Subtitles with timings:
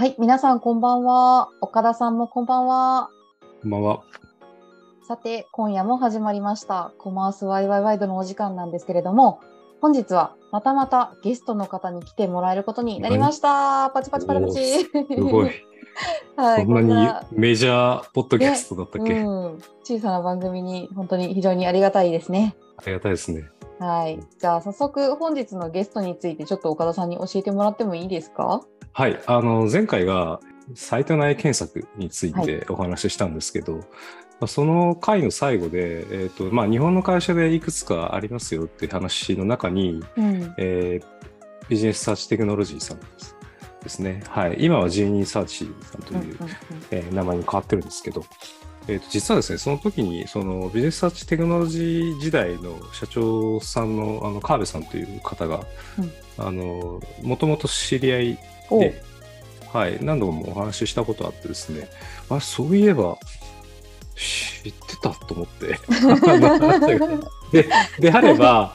[0.00, 1.50] はい、皆さんこんばんは。
[1.60, 3.10] 岡田さんもこんばんは。
[3.60, 4.02] こんばんは。
[5.06, 6.94] さて、今夜も始まりました。
[6.96, 9.40] コマースワイワイワイドのお時間なんですけれども、
[9.82, 13.90] 本日はまたまたゲストの方に来てもらえることになりました。
[13.92, 14.84] パチパチパチパチ。
[14.84, 15.50] すすごい。
[16.34, 22.56] はい、そんなにメジャーポッドキャストだったっけ、うん、小さな番組に本当に非常にありがたいですね。
[22.78, 23.50] ありがたいですね。
[23.80, 24.20] はい。
[24.38, 28.62] じゃあ早速本日のゲストについてちょっと岡田さんに教えてもらってもいいですか？
[28.92, 29.18] はい。
[29.26, 30.38] あの、前回が
[30.74, 33.82] サイト内検索についてお話ししたんですけど、ま
[34.42, 40.54] あその回の最後で、えっ、と、まあ、日本の会社でいくつかありますよっていう話の中に、うん。
[40.58, 41.06] えー
[41.68, 43.36] ビジネスサーチテクノロジーさんです
[43.80, 44.24] ですね。
[44.26, 44.56] はい。
[44.58, 46.56] 今はジーニーサーチさんという、うんうんうん
[46.90, 48.24] えー名前に変わってるんですけど、
[48.88, 55.60] えーと実はですね、その時にそのビジネスサーチテクノロジー時代の社長さんのあの川辺さんという方が、
[56.38, 58.38] もともと知り合い
[58.70, 59.02] で、
[59.72, 61.88] はい、何度もお話ししたことあってですね、
[62.28, 63.18] あそういえば
[64.16, 65.78] 知ってたと思って、
[67.52, 67.68] で
[68.00, 68.74] であれば、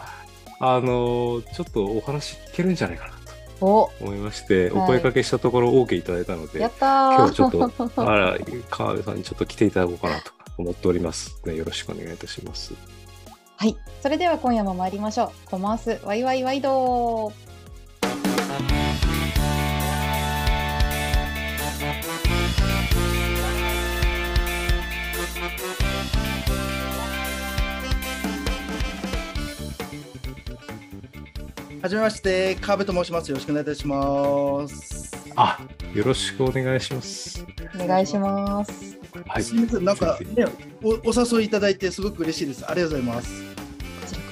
[0.60, 3.15] あのちょっとお話聞けるんじゃないかな
[3.60, 8.38] 思いまして、はいお声かけしたところ OK いただいたので、やったー今日はちょっと、 あら、
[8.70, 11.40] 川辺さんにちょっと来ていただこうかなと思っております。
[11.46, 12.74] ね、よろしくお願いいたします。
[13.58, 15.50] はい、それでは今夜も参りましょう。
[15.50, 17.32] コマースワイワイワイド。
[31.86, 33.30] はじめまして、川辺と申します。
[33.30, 35.12] よろしくお願いいたします。
[35.36, 35.60] あ、
[35.94, 37.46] よろしくお願いします。
[37.80, 38.98] お願いします。
[39.28, 39.44] はい。
[39.44, 40.48] すみません、なんかね、
[40.82, 42.66] おお誘いいただいてすごく嬉しいです。
[42.68, 43.32] ありがとうございます。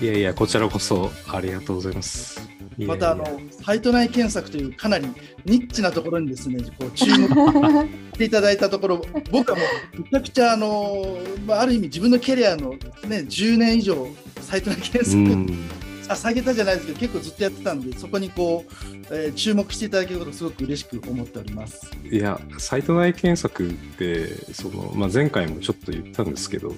[0.01, 2.39] いやいや、こちらこそありがとうございます。
[2.39, 2.47] いや
[2.79, 5.07] いやまたあのサイト内検索というかなり
[5.45, 12.71] ニッチなところにですね、こう注目していただいたところ、 僕はもうめちゃくちゃあのまあある意味自分のキャリアの
[13.07, 14.07] ね10年以上
[14.41, 15.69] サイト内検う索ん。
[16.07, 21.91] あ下げたじゃないですけど結構ずっとやってたんでそこにこう、えー注目していただけることすごく嬉しく思っております。
[22.09, 26.73] いや、サイト内検索って、その、まあ、前回もちょっと言ったんですけど、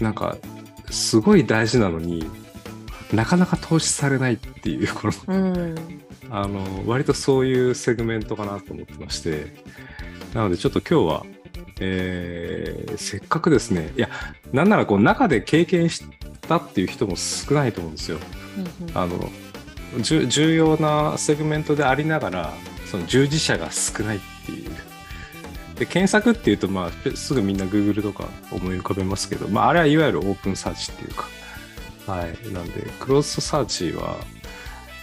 [0.00, 0.36] なんか、
[0.90, 2.24] すごい大事なのに
[3.12, 5.74] なかなか投資されないっていう、この、うん。
[6.30, 9.54] あの、割とそういうセグメントかなと思ってまして、
[10.34, 11.26] なのでちょっと今日は、
[11.82, 14.08] えーせっかくですね、いや、
[14.52, 16.04] なんならこう中で経験し
[16.42, 18.18] たっていう人も少ないと思うんですよ。
[18.94, 19.30] あの、
[20.00, 22.54] じゅ重要なセグメントでありながら、
[22.90, 24.70] その従事者が少ないっていう。
[25.78, 31.28] で、検索っていうと、まあ、すぐみんな Google とか思い浮かべますけど、まあ、あれはいわゆるオープンサーチっていうか、
[32.06, 32.52] はい。
[32.52, 34.16] なんで、クローズドサーチは、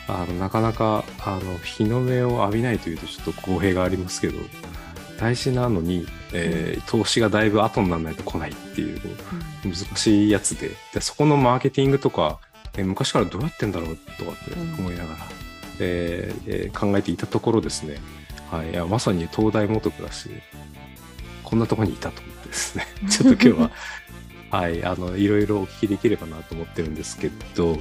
[0.08, 4.38] あの、なかなか、あの、日の目を浴びないというとちょっと公平がありますけど、
[5.20, 9.00] 大事なのに、えー投資がだいぶ後にならないと来ないっていう、
[9.64, 10.72] 難しいやつで。
[10.94, 12.40] でそこのマーケティングとか、
[12.78, 15.18] えー昔からどうやってんだろうとかって思いながら、
[15.80, 17.98] えーえー考えていたところですね、
[18.52, 20.30] はい、いやまさに東大元暮だし
[21.44, 22.86] こんなところにいたと思ってですね。
[23.10, 23.72] ちょっと今日は
[24.52, 24.84] はい。
[24.84, 27.78] あのいろいろお聞きできればなと思ってるんですけど、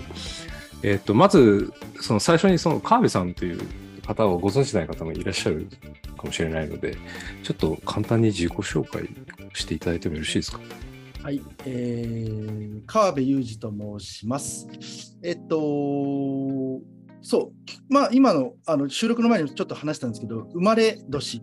[0.83, 3.61] えっとまずその最初にその川辺さんという
[4.09, 5.69] 方をご存知ない方もいらっしゃる
[6.17, 6.97] かもしれないので
[7.43, 9.09] ちょっと簡単に自己紹介
[9.55, 10.61] していただいてもよろしいですか？
[11.23, 14.69] はい、えー、川辺裕二と申します。
[15.23, 15.59] えっと、
[17.21, 21.43] そう、まあ、今のあの収録の前にちょっと話したんですけど、生まれ年、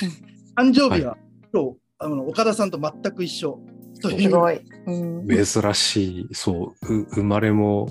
[0.58, 1.16] 誕生日は、
[1.54, 3.60] 今日あの岡田さんと全く一緒
[4.02, 4.60] という、すごい。
[4.86, 5.28] うん。
[5.28, 7.88] 珍しい、そう、う生まれも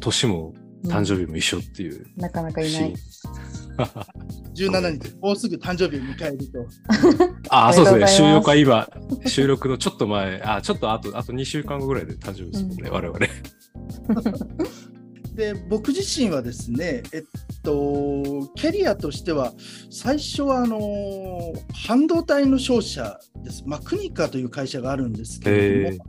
[0.00, 0.52] 年も
[0.84, 2.06] 誕生日も一緒っていう。
[2.16, 2.94] なかなかいない。
[4.54, 6.66] 17日、もうすぐ誕生日を迎えると。
[7.48, 8.28] あ、ありそうですね。
[8.28, 8.88] 収録は今、
[9.26, 13.18] 収録のちょっと前、あ、ちょっとあと、あと2週間後ぐらいで誕生日ですもんね、うん我々。
[15.34, 17.22] で僕自身はですね、えっ
[17.64, 19.52] と、キャリアとしては、
[19.90, 21.52] 最初はあの
[21.86, 26.04] 半導体の商社です、まあ、クニカという会社があるんですけれども、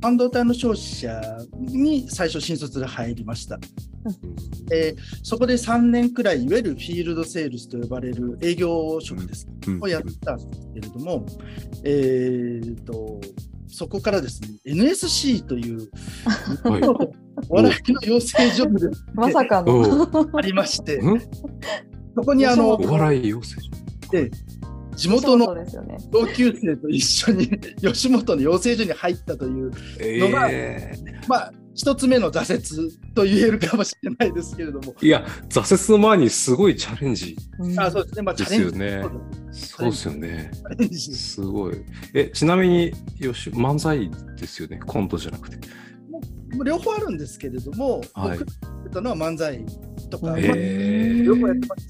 [0.00, 1.20] 半導体の商社
[1.58, 3.58] に最初、新卒で入りました。
[4.68, 9.82] でそこで3年くらい、いわゆるフィールドセールスと呼ばれる営業職です、うん。
[9.82, 11.26] をやってたんですけれども、
[11.84, 13.20] えーと
[13.74, 15.88] そこからですね、NSC という、
[16.62, 16.82] はい。
[17.48, 19.80] お笑いの養成所部で まさかの。
[20.12, 21.20] おありまして、うん？
[22.14, 23.70] そこにあのお笑い養成所。
[24.94, 25.56] 地元の。
[26.10, 27.48] 同級生と一緒に
[27.80, 29.70] 吉本の養成所に入ったという、
[30.20, 30.92] のがえ
[31.26, 34.94] まあ、一つ目の挫折と言えるかもしれないですけれども。
[35.00, 37.36] いや、挫折の前にすごいチャレンジ
[37.78, 38.84] あそうですね、まあ、チですャレンジ。
[38.84, 39.18] よね。
[39.52, 40.50] そうですよね。
[40.90, 41.84] すごい。
[42.14, 44.80] え、ちなみに、よし、漫才ですよね。
[44.86, 45.58] コントじゃなくて。
[46.64, 49.64] 両方あるんですけれども、はい僕たのは漫才
[50.10, 51.86] とか、両方やってまし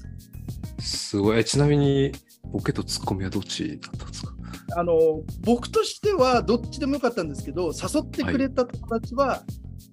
[0.77, 0.81] た。
[0.81, 1.39] すごい。
[1.39, 2.13] えちなみに、
[2.45, 4.33] ボケとツッコミはどっちだったんですか？
[4.75, 9.43] あの僕としてはどっちでもよかったんですけど、誘ってくれた友達は、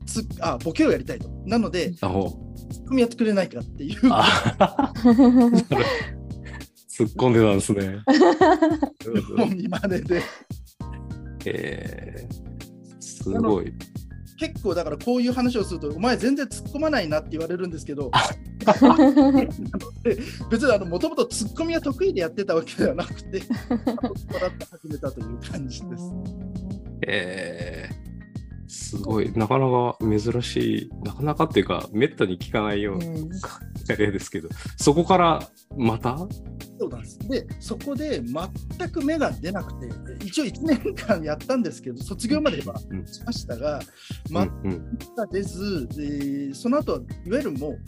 [0.07, 1.29] つあボケをやりたいと。
[1.47, 2.09] なので、ツッ
[2.89, 4.01] コミやってくれないかっていう。
[4.11, 4.93] あ、
[6.89, 8.03] 突っ込んでたんですね。
[9.55, 10.23] 見まねで。
[11.47, 13.73] えー、すごい。
[14.39, 18.11] 結構だからこういう話をすると、お前全然突っ込まないなって言われるんですけど、
[20.51, 23.45] 別にもともと突っ込みは得意でやってたわけではなくて、も
[24.41, 26.05] らって始めたという感じです。
[27.07, 28.10] えー、
[28.71, 29.33] すごい。
[29.33, 35.43] なかなか珍しい、なかなかっていうか、めったに聞かないようなあれですけど、そこから
[35.77, 36.17] また？
[36.79, 37.19] そうなんです。
[37.29, 39.89] で、そこで全く芽が出なくて、
[40.25, 43.07] 一応1年間やったんですけど、卒業まではうん。
[43.07, 43.81] しましたが、
[44.31, 44.35] うん。
[44.35, 44.99] 全うん。
[44.99, 47.79] くが出ず、でその後はいわゆるもう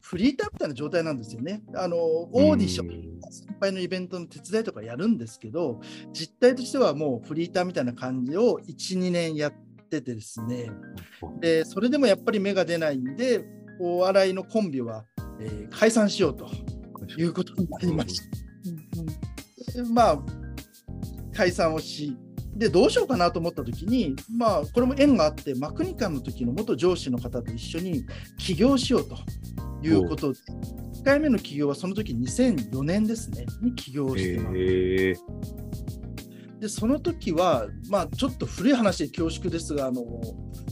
[0.00, 1.62] フリーターみたいな状態なんですよね。
[1.74, 3.20] あのオーディション、うん。
[3.32, 5.80] 先輩のイベントの手伝いとかやるんですけど、
[6.12, 10.70] 実態としてはもうフリーターみたいな感じを1、2年やっててですね、
[11.40, 13.44] でそれでもやっぱり芽が出ないんで、
[13.80, 15.04] お笑いのコンビは、
[15.40, 16.48] えー解散しようと
[17.18, 19.82] いうことになりました。
[19.82, 20.18] でまあ、
[21.34, 22.16] 解散をし、
[22.54, 28.04] で、どうしようかなと思ったときに、まあ、これも縁があって、マクニカンの時の元上司の方と一緒に
[28.38, 29.16] 起業しようと
[29.82, 30.38] いうことで、
[31.00, 34.56] 1回目の起業はその時2004年ですね、に起業してます。
[34.56, 35.16] えー、
[36.62, 40.04] で、その時は、まあ、ちょっと古い話で恐縮ですが、あの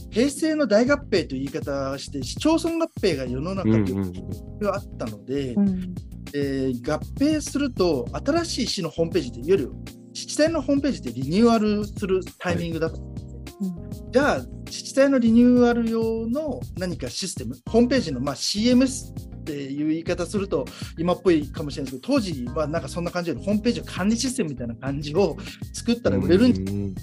[0.09, 3.77] 平成の大合併という言い方をして、市町村合併が世の中で
[4.71, 5.93] あったので、うん。
[6.33, 9.71] えー合併すると、新しい市のホームページって、いわゆる
[10.13, 14.11] 自治体のホームページってリニューアルするタイミングだったんですね。
[14.13, 20.65] じゃあ、自治体のリニューアル用の何かシステム、ホームページの、まあ、CMS っていう言い方すると
[20.97, 25.37] 今っぽいかもしれないですけど、当時はなんかそんな感じで、ホームページの管理システムみたいな感じを
[25.73, 26.95] 作ったら売れるんじうん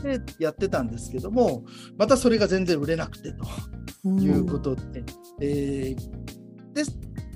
[0.00, 1.64] ゃないってやってたんですけども、
[1.98, 3.44] またそれが全然売れなくてと。
[4.04, 5.04] いうことで、
[5.40, 6.22] えー
[6.74, 6.84] で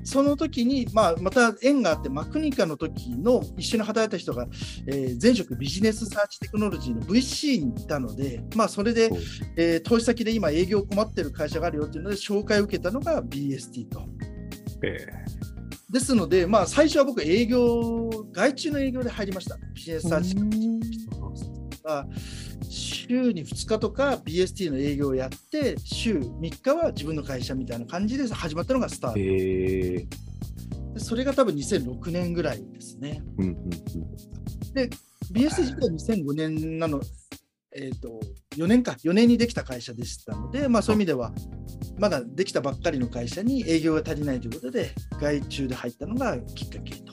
[0.07, 4.47] その時に、まあ、また縁があって、マクニカの時の一緒に働いた人が、
[4.87, 9.11] えー前職ビジネスサーチテクノロジーの VC にいたので、まあ、それで、
[9.57, 14.09] えー投資先で今営業困ってる会社があるよっていうので紹介を受けたのが BST と。
[14.87, 15.27] え
[15.91, 19.57] ですので、まあ、最初は僕営業、外注の営業で入りました。
[19.75, 20.35] ビジネスサーチ
[21.85, 22.07] が
[22.69, 29.19] 週に2日とか BST の営業をやって、週3日は自分の会社みたいな感じで始まったのがスタート。
[29.19, 33.23] ー、えー、でそれが多分2006年ぐらいですね。
[33.39, 33.61] うんうんうん
[35.33, 37.01] BST 自体は2005年なの、
[37.79, 38.21] えー、と
[38.57, 41.33] 4年か、4年にできた会社でしたので、まあ、そういう意味では、
[41.99, 47.13] まだできたばっかりの会社に営業が足りないということで、外注で入ったのがきっかけと。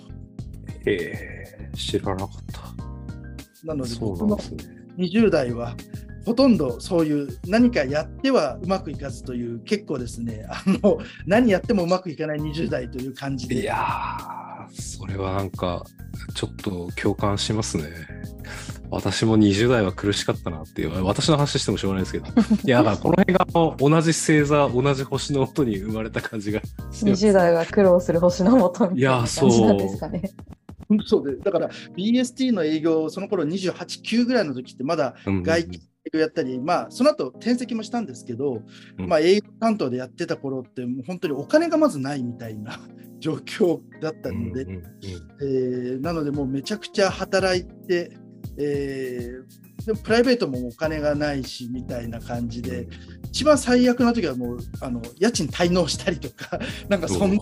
[0.86, 3.68] えー、知らなかった。
[3.68, 4.64] なので、僕のなんですね。
[4.98, 5.76] 20代は、
[6.26, 13.62] ほとんどそういう何かやってはうまくいかずという、結構ですね、あの何やってもうまくいかない20代という感じで。
[13.62, 15.84] いやー、それはなんか、
[16.36, 17.84] ちょっと共感しますね。
[18.94, 22.28] 私も20代は苦しかったなっていう、私の話してもしょうがないですけど、
[22.64, 23.46] いや、だからこの辺が
[23.78, 27.06] 同じ星座、同じ星の音に生まれた感じがします。
[27.06, 30.32] 20代は苦労する星のもとみたいな感じなんですかね。
[31.06, 31.26] そう。
[31.26, 35.44] でだから BST の営業、その頃28、9ぐらいの時って、まだうんうんうん。
[35.44, 38.62] 外勤営業やったり、まあ、その後転籍もしたんですけど、
[39.00, 39.08] うん。
[39.08, 42.80] まあ、営業担当でやってた頃って、もう本当にお金がまずないみたいな
[43.20, 44.84] 状況だったので、うんうんうん。
[45.42, 48.18] えーなので、もうめちゃくちゃ働いて、
[48.58, 52.88] えーでもプライベートもお金がないしみたいな感じで、
[53.26, 57.40] 一番最悪な時はもうあの家賃滞納したりとか、 なんかそんな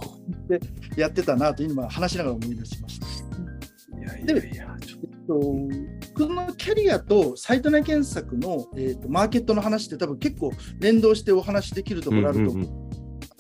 [0.98, 3.08] やってたなと今話しながら思い出しました。
[3.08, 12.56] いやいやいや、ちょっと僕のキャリアとサイト内検索の、えー、とマーケットの話って多分結構連動してお話しできるとところあると思う。
[12.56, 12.92] うんうんうん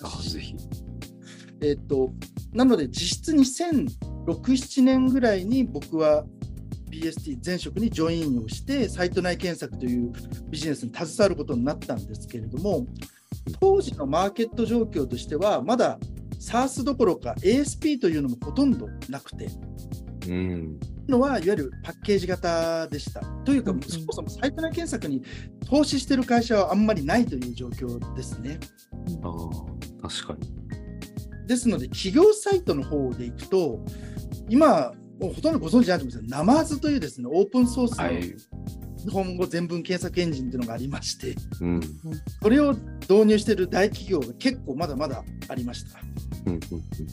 [0.03, 0.55] あぜひ。
[1.63, 2.11] えっと
[2.53, 3.87] なので実質2006、
[4.25, 6.25] 7年ぐらいに僕は
[7.01, 10.11] BST 前職にジョインをしてサイト内検索という
[10.49, 12.85] ビジネスに携わることになったんですけれども
[13.59, 15.97] 当時のマーケット状況としてはまだ
[16.39, 19.49] SARS どころか ASP というのもほとんどなくて
[20.27, 20.79] うん。
[21.07, 23.21] のはいわゆるパッケージ型でした。
[23.43, 25.23] というか、うんそもそもサイト内検索に
[25.67, 28.59] 投資してる会社はあんまりないという状況ですね。
[29.23, 31.47] ああ、確かに。
[31.47, 33.83] ですので、企業サイトの方でいくと、
[34.47, 34.93] 今、
[35.29, 38.35] ほとんどご存知ないと思うんですけど、ナマズというですね、オープンソースのはい。
[39.01, 41.81] 日本語全文検索エンジンというのがありまして、うん。
[42.41, 45.99] それを導入している大企業が結構まだまだありました。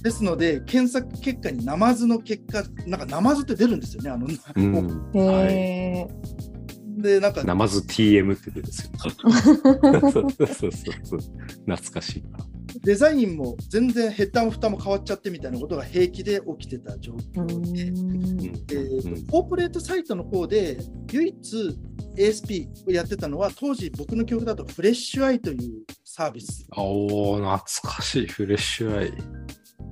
[0.02, 4.86] ですので、検索結果にナマズの結果、なんかナマズって出るんですよね、あの、うん。
[5.14, 7.02] はい。
[7.02, 8.90] で、なんか、ナマズ TM って出るんですよ。
[10.12, 11.20] そうそうそうそう。
[11.66, 12.38] 懐かしいな。
[12.82, 17.96] デザインも全然ヘッダーも蓋も変わっちゃってみたいなことが平気で起きてた状う況で、ん。
[18.46, 19.26] えーうん。
[19.26, 20.78] コーポレートサイトの方で
[21.12, 21.78] 唯一
[22.16, 26.66] ASP をやってたのは当時僕の記憶だとフレッシュアイというサービス。
[26.76, 29.12] おお、懐かしい、フレッシュアイ。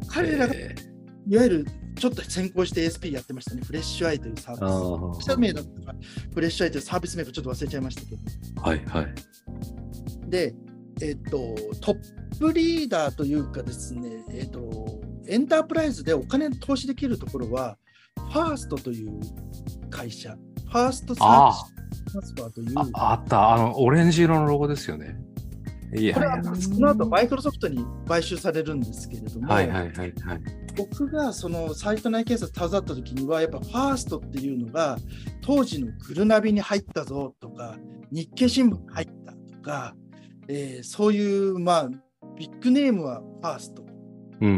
[0.08, 1.66] 彼らがいえわゆる
[1.96, 3.62] ちょっと先行して ASP やってましたね。
[3.64, 5.24] フレッシュアイというサービス。
[5.24, 5.94] 社名だったか。
[6.34, 8.18] フレッシュアイというサービス名かちょっと忘れちゃいましたけど。
[8.62, 9.14] あ、はいはい。
[10.28, 10.54] で
[11.02, 17.76] えっ、とトップリーダーというかですねえっ、とエンタープライズでお金投資できるところは
[18.32, 19.20] ファーストという
[19.90, 20.36] 会社
[20.66, 25.16] ファーストサービストランスファーというああった、あの、オレンジ色のロゴですよね。
[25.94, 30.12] いやこれは、その後マイクロソフトに買収されるんですけれども、はいはいはいはい。
[30.76, 34.98] 僕がそのサイト内検索携わった時には、やっぱファーストっていうのが、
[35.42, 37.76] 当時のグルナビに入ったぞとか、
[38.10, 39.94] 日経新聞に入ったとか、
[40.48, 41.90] えーそういう、まあ、
[42.36, 43.84] ビッグネームはファースト。
[44.40, 44.54] うんうんう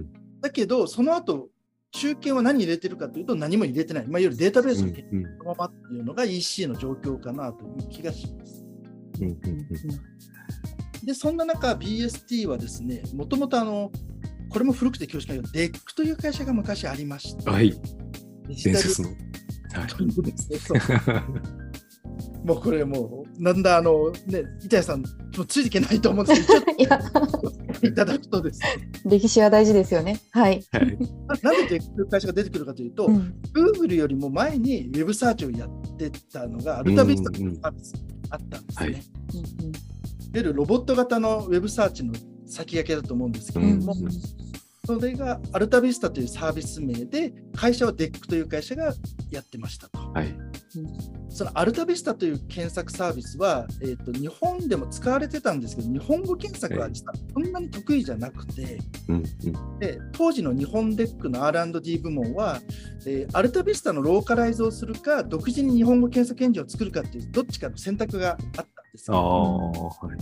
[0.00, 0.06] ん。
[0.40, 1.48] だけど、その後
[1.92, 4.06] 中堅は何入れてるかというと、何も入れてない。
[4.06, 8.64] まあ、いわゆるデータベースの結のままっていうのが EC の状況かなという気がします。
[9.20, 9.38] うんうん
[11.04, 13.90] で、そんな中、BST はですね、もともとあの、
[14.50, 17.72] これも古くて恐縮ないけど、DEC という会社が昔ありまして、うんはい、
[18.48, 19.08] 伝説の。
[19.08, 19.18] はい
[22.44, 25.06] もうこれもう、なんだ、あの、ね、板谷さん、も
[25.42, 26.98] うついていけないと思うんですけど、ちょっ いや、
[27.80, 30.20] といただくとですね、歴史は大事ですよね。
[30.30, 30.62] はい。
[30.72, 30.98] はい
[31.42, 33.34] ななぜいう会社が出てくるかというと、うん。
[33.54, 37.98] Google よりも前にウェブサーチをやってたのが、アルタビスタというサービスが
[38.30, 38.86] あったんですね。
[38.86, 39.02] はい
[40.28, 42.12] いわゆるロボット型のウェブサーチの
[42.46, 44.47] 先駆けだと思うんですけれども、うん
[44.88, 48.94] それがアルタビスタというサービス名で、会社は DEC という会社が
[49.30, 49.98] やってましたと。
[50.14, 50.34] はい。
[51.28, 58.78] そのアルタビスタという検索サービスは、えー、と日本でも使われてたんですけど、日本語検索は実はそんなに得意じゃなくて、
[59.08, 62.58] うんうんで当時の日本デックの R&D 部門は、
[63.06, 70.18] えーアルタビスタのローカライズをするか、独自に日本語検索エンジンを作るかっていう、どっちかの選択があったんですけああ、ど、はい。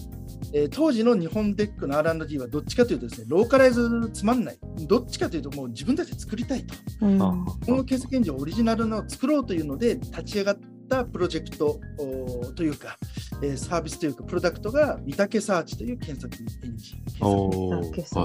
[0.53, 6.75] えー当時の日本デックの R&D はどっちかというとですね、ローカライズつまんない、どっちかというともう自分たちで作りたいと。
[7.03, 10.59] うんあ日本語検索エンジンオリジナルのを作ろうというので立ち上がっ
[10.89, 11.81] たプロジェクト
[12.55, 12.97] というか、
[13.43, 17.05] えーサービスというかプロダクトが三宅サーチという検索エンジン。
[17.05, 17.81] 検索おお。
[17.81, 18.21] だけさ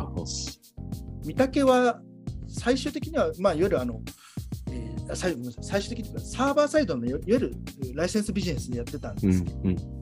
[1.66, 2.02] は
[2.48, 4.02] 最終的には、まあ、いわゆるあの、
[4.72, 7.54] えーあ最ごめんなさい最終的にはサーバーサイドのいわゆる
[7.96, 10.00] ライセンスビジネスでやってたんうんですけど、うん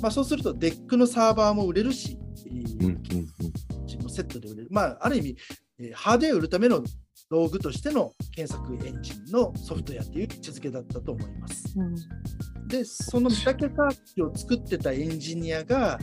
[0.00, 4.68] まあ、そうすると DEC のサーバーも売れるし、えーうんうんもセットで売れる。
[4.70, 5.36] まあ、ある意味、
[5.78, 6.82] えーハードウェアを売るための
[7.30, 11.74] 道具としての検索エンジンのソフトウェアという位置づけだったと思います。
[11.76, 11.94] うん
[12.68, 15.98] で、その三宅サーチを作ってたエンジニアが、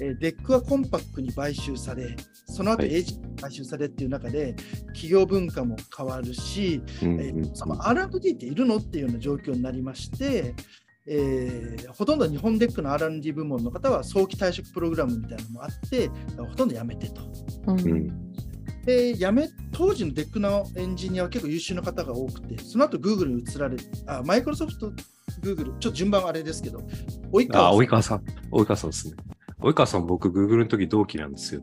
[0.00, 2.14] えー、デックはコンパックに買収され、
[2.46, 4.54] その後はい HPに買収されっていう中で、
[4.88, 10.54] 企業文化も変わるし、うんえうんーその R&D って要るのっていうような状況になりまして、
[11.06, 17.22] えーほとんど日本デックの R&D 部門の方は早期退職プログラムみたいなのもあって、ほとんど辞めてと。
[17.66, 18.32] うんうん
[18.84, 24.92] で辞め当時のデックのエンジニアは結構優秀な方が多くて、その後 Google に移られあ、マイクロソフト、
[25.40, 26.80] Google、ちょっと順番あれですけど、
[27.32, 28.24] 及川あ、さん及川さん。
[28.50, 29.14] 及川さんですね。
[29.60, 31.62] 及川さん、僕、Google の時同期なんですよ。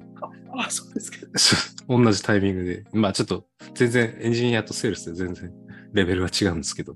[0.58, 1.18] あ、そうですか。
[1.90, 2.86] 同じタイミングで。
[2.94, 5.52] まあ、ちょっと、全然、エンジニアとセールスで全然、
[5.92, 6.96] レベルは違うんですけど。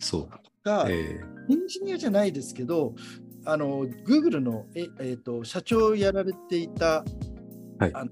[0.00, 0.28] そう。
[0.64, 2.94] が、えエンジニアじゃないですけど、
[3.44, 7.04] あの Google のえ、えー、と社長をやられていた、
[7.78, 8.10] はいあの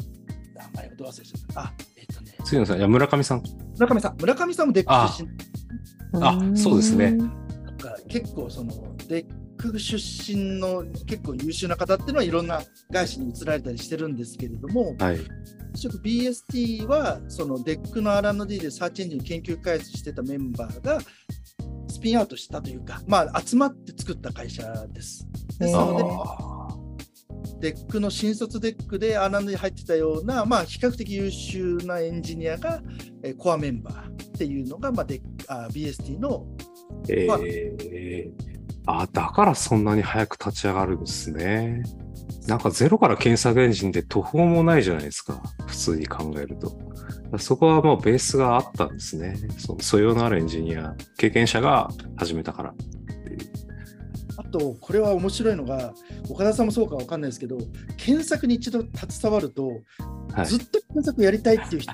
[0.55, 1.61] 名前をど忘れちゃった。
[1.61, 3.43] あ、えっ、とねー、、杉野さん、いや、村上さん。
[3.75, 5.49] 村上さん、村上さんもデック出身
[6.25, 7.17] あそうですね
[7.79, 8.73] とか、結構その
[9.09, 9.27] デッ
[9.57, 9.97] ク出
[10.35, 15.19] 身の結構優秀な方っていうのはいろんな外資に移られたりしてるんですけれども、はい。
[15.73, 20.99] 結局 BST はその DEC の R&D でサーチエンジン研究開発してたメンバーが
[21.99, 25.27] スピンアウトしたというか、まあ、集まって作った会社です。
[25.59, 26.69] ですあので、あ
[27.61, 32.81] DEC の新卒 DEC で R&D に入ってたような、まあ、比較的優秀なエンジニアが、
[33.25, 34.09] えーコアメンバー。
[34.09, 36.47] っていうのが、まあ、であ BST の、
[37.09, 38.31] えまあー、
[38.87, 41.83] あ、だからそんなに早く立ち上がるんですね。
[42.47, 45.43] なんかゼロから検索エンジンって途方もないじゃないですか。
[45.67, 46.79] 普通に考えると。
[47.37, 49.37] そこはもうベースがあったんですね。
[49.59, 53.39] その素養のあるエンジニア、経験者が始めたからっていう。
[54.39, 55.93] あと、これは面白いのが、
[56.31, 57.59] 岡田さんもそうかわかんないですけど、
[57.99, 59.83] 検索に一度携わると、
[60.33, 60.47] はい。
[60.47, 61.93] ずっと検索やりたいっていう人、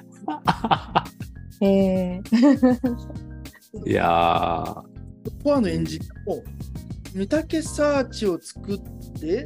[1.63, 2.21] え
[3.87, 4.85] いやー、
[5.43, 6.45] コアのエンジニアも、
[7.15, 8.79] 見たけサーチを作っ
[9.21, 9.45] て、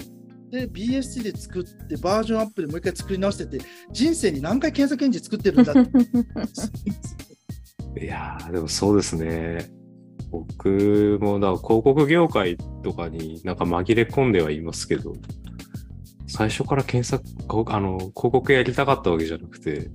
[0.51, 3.59] で、BSC で作って、バージョンアップでもう一回作り直してて、
[3.93, 5.81] 人生に何回検索エンジン作ってるんだって。
[8.01, 9.71] いやー、でもそうですね。
[10.31, 15.15] 僕もだ広告業界とかになんか紛れ込んではいますけど、
[16.27, 17.25] 最初から検索、
[17.73, 19.91] あの、広告やりたかったわけじゃなくて、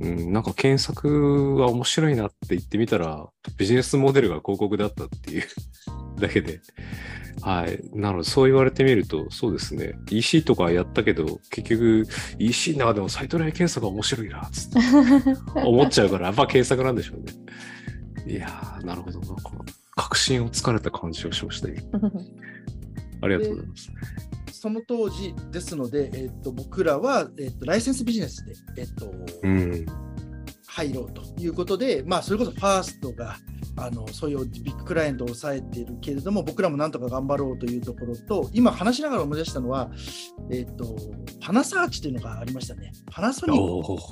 [0.00, 3.26] うん、なんか検索は面白いなって言ってみたら、
[3.56, 5.44] ビジネスモデルが広告だったっていう
[6.20, 6.60] だけで、
[7.40, 7.80] はい。
[7.92, 9.94] なので、そう言われてみると、そうですね。
[10.10, 12.06] EC とかやったけど、結局、
[12.38, 14.78] EC の中でもサイト内検索が面白いな、つって。
[15.60, 17.32] 思っちゃうから、やっぱ検索なんでしょうね。
[18.26, 19.20] いやー、なるほど。
[19.20, 19.50] なんか、
[19.94, 21.80] 確信をつかれた感じがしました、今
[23.22, 23.92] ありがとうございます。
[24.52, 29.12] その当時ですので、えっと僕らは、えっとライセンスビジネスで、えっと
[29.42, 29.86] うん。
[30.76, 33.36] 入ろうということで、まあ、それこそファーストが
[33.78, 39.90] あのそういうビッグクライアントを抑えているけれども、僕らもなんとか頑張ろうというところと、今話しながら思い出したのは、
[40.50, 40.96] えっと
[41.40, 42.92] パナサーチというのがありましたね。
[43.10, 44.02] パナソニック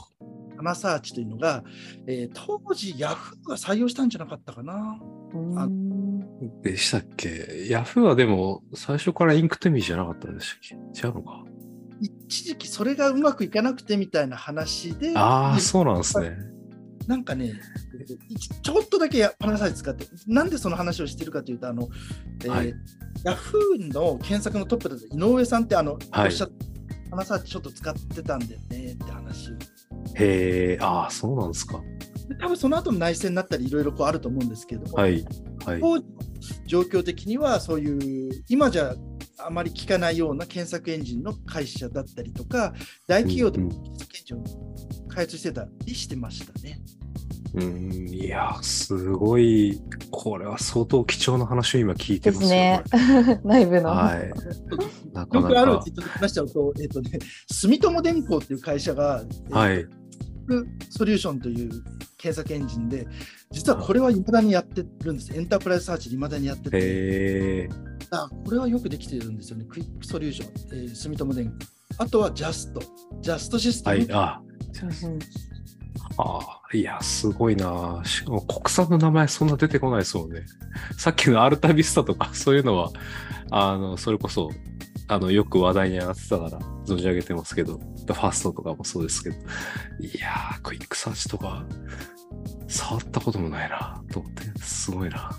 [0.56, 1.64] パナサーチというのが、
[2.06, 4.98] えー当時、ヤフーが採用したんじゃなかったかな。
[5.34, 6.03] うん
[6.62, 7.66] でしたっけ？
[7.68, 11.06] ヤフーはでも、最初からインクトゥミーじゃなかったんでしたっけ？
[11.06, 11.44] 違うのか？
[12.00, 16.36] 一時期それがうまくいかなくてみたいな話で、ああ、そうなんですね。
[17.06, 17.52] なんかね、
[18.28, 21.88] 一ちょっとだけやパナサーチ使って、なんでその話をしてるかというと、あの、
[22.42, 22.74] えーはい
[23.24, 26.48] ヤフーの検索のトップだ井上さんってあの、はいおっしゃ
[27.10, 29.54] パナサーチちょっと使ってたんだよねって話を。
[30.16, 31.80] へえ、ああ、そうなんですか。
[32.28, 35.24] で多分その後の内戦になったりいろいろこうあると思うんですけども、はい。
[35.64, 35.80] はい。
[35.80, 38.94] 当時の状況的にはそういう今じゃ
[39.38, 42.72] あまり聞かないような検索エンジンの会社だったりとか
[43.06, 44.44] 大企業でもうん検索エンジンを
[45.08, 46.80] 開発してたりしてましたね。
[47.54, 52.60] うん、いや、すごい、これは相当貴重な話を今聞いてでますすよ。
[52.60, 52.82] ね。
[53.44, 53.90] 内部の。
[53.90, 54.32] はい。
[55.14, 55.92] なかよくあるなかうち。
[55.92, 59.86] ちょっと話しちゃうと、えっ、とね、住友電工っていう会社が、えーはい。
[60.90, 61.70] ソリューションという
[62.18, 63.06] 検索エンジンで、
[63.50, 65.34] 実はこれはいまだにやってるんです。
[65.36, 67.68] エンタープライズサーチでいまだにやってて。
[68.10, 69.64] あこれはよくできてるんですよね。
[69.68, 71.54] クイックソリューション、えー住友電工。
[71.98, 72.80] あとはジャスト、
[73.20, 73.96] ジャストシステム。
[73.96, 74.12] はい。
[74.12, 74.40] あ
[76.16, 78.02] ああ、いや、すごいな。
[78.04, 80.44] しかも国産の名前そんな出てこないですもんね。
[80.96, 82.90] さっきのアルタビスタとか、そういうのは、
[83.50, 84.50] あの、それこそ、
[85.08, 91.66] あの、よく話題に上がってたから存じ上げてますけど、ファーストとかもそうですけど、いやー、クイックサーチとか、
[92.68, 95.30] 触ったこともないな、と思って、すごいな。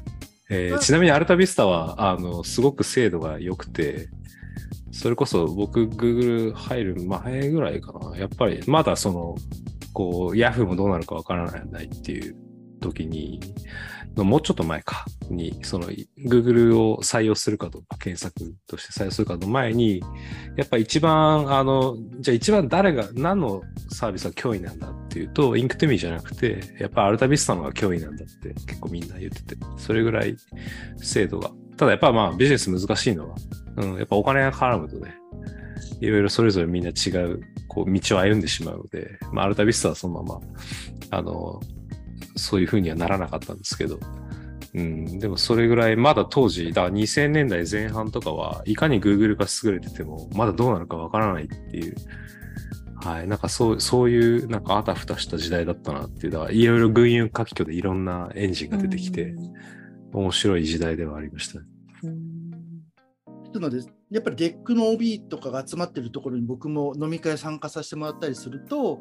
[0.50, 4.10] えーちなみにアルタビスタは、あの、すごく精度が良くて、
[4.92, 8.16] それこそ僕、Google 入る前ぐらいかな。
[8.18, 9.36] やっぱり、まだその、
[9.94, 12.36] こう、Yahoo もどうなるかわからないっていう
[12.80, 13.40] 時に、
[14.24, 15.90] もうちょっと前かに、その
[16.26, 20.02] Google を採用するかとか、検索として採用するかの前に、
[20.56, 30.36] やっぱ一番、あの、じゃあ一番誰が、何のサービスが脅威なんだっていうと、インクトゥミーじゃなくて、やっぱアルタビスタの方が脅威なんだって結構みんな言ってて、それぐらい
[30.98, 31.52] 精度が。
[31.78, 33.36] ただやっぱまあビジネス難しいのは、
[33.78, 35.16] うん、やっぱお金が絡むとね、
[36.02, 40.42] いろいろそれぞれみんな違う、こう、道を歩んでしまうので、まあ、アルタビスタはそのまま、
[41.12, 41.60] あの、
[42.36, 44.00] そういうふうにはならなかったんですけど、
[44.74, 51.96] うん、でもそれぐらい、まだ当時、だから2000年代前半とかは、いかに Google が優れてても、まだどうなるかわからないっていう、
[52.98, 59.34] はい、なんかそう、そういう、なんかあたふたした時代だったなっていう、だからいろいろ群雄割拠でいろんなエンジンが出てきて、
[60.12, 61.60] 面白い時代ではありました。
[63.70, 63.80] で、
[64.12, 69.00] やっぱりデックの OB とかが集まってるところに僕も飲み会参加させてもらったりすると、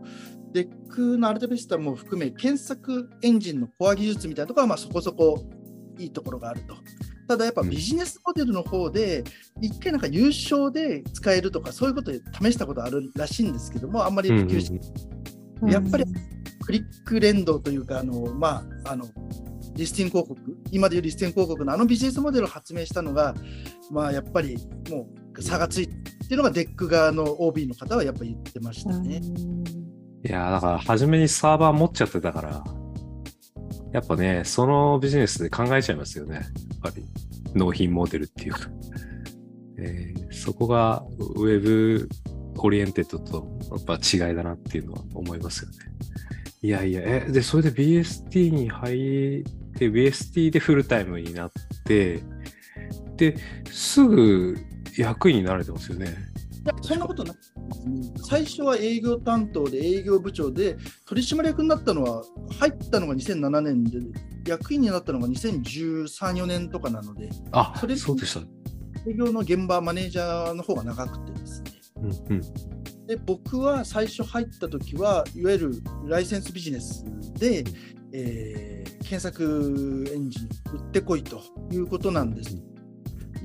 [0.53, 5.45] デックのアルタビスタも含め、検索エンジンのコア技術みたいなところはまあそこそこ
[5.99, 6.75] いいところがあると。
[7.27, 9.25] ただやっぱビジネスモデルの方で、
[9.61, 14.81] 一回なんか有償で使えるとか、そういうことで試したことあるらしいんですけども、あんまり普及し
[15.63, 15.71] うん。
[15.71, 16.05] やっぱり
[16.65, 19.07] クリック連動というか、あのまあ、あの
[19.75, 23.35] リスティング広告、今でいうリスティング広告のあのビジネスモデルを発明したのが、
[23.91, 24.57] まあ、やっぱり
[24.91, 29.21] もう差がついてっていうのがデック側の OB の方はやっぱり言ってましたね。
[30.27, 32.65] いやーだから初めにサーバー持っちゃってたから、
[33.93, 36.37] やっぱね、そのビジネスで考えちゃいますよね。
[36.37, 36.45] やっ
[36.83, 37.05] ぱり、
[37.55, 38.61] 納品モデルっていうか。
[39.79, 41.03] えーそこが
[41.37, 42.09] ウェブ
[42.59, 45.77] オリエンテッドとやっぱ違いだなっていうのは思いますよね。
[46.61, 51.53] いやいや、え、で、それで BST に入って、BST でフルタイムになっ
[51.85, 52.23] て、
[53.17, 53.37] で、
[53.71, 54.57] すぐ
[54.97, 56.35] 役員になられてますよね。
[56.65, 62.25] いやそんなことなくてですね最初は営業担当で営業部長で取締役になったのは
[62.59, 63.99] 入ったのが2007年で
[64.47, 68.41] 役員になったのが2013、4年とかなのであ、それそうでした。
[69.07, 72.74] 営業の現場マネージャーの方が長くてですねうんうん。
[73.07, 77.05] で僕は最初入った時はいわゆるライセンスビジネス
[77.39, 77.65] で、
[78.13, 82.57] えー検索エンジン売ってこいということなんです。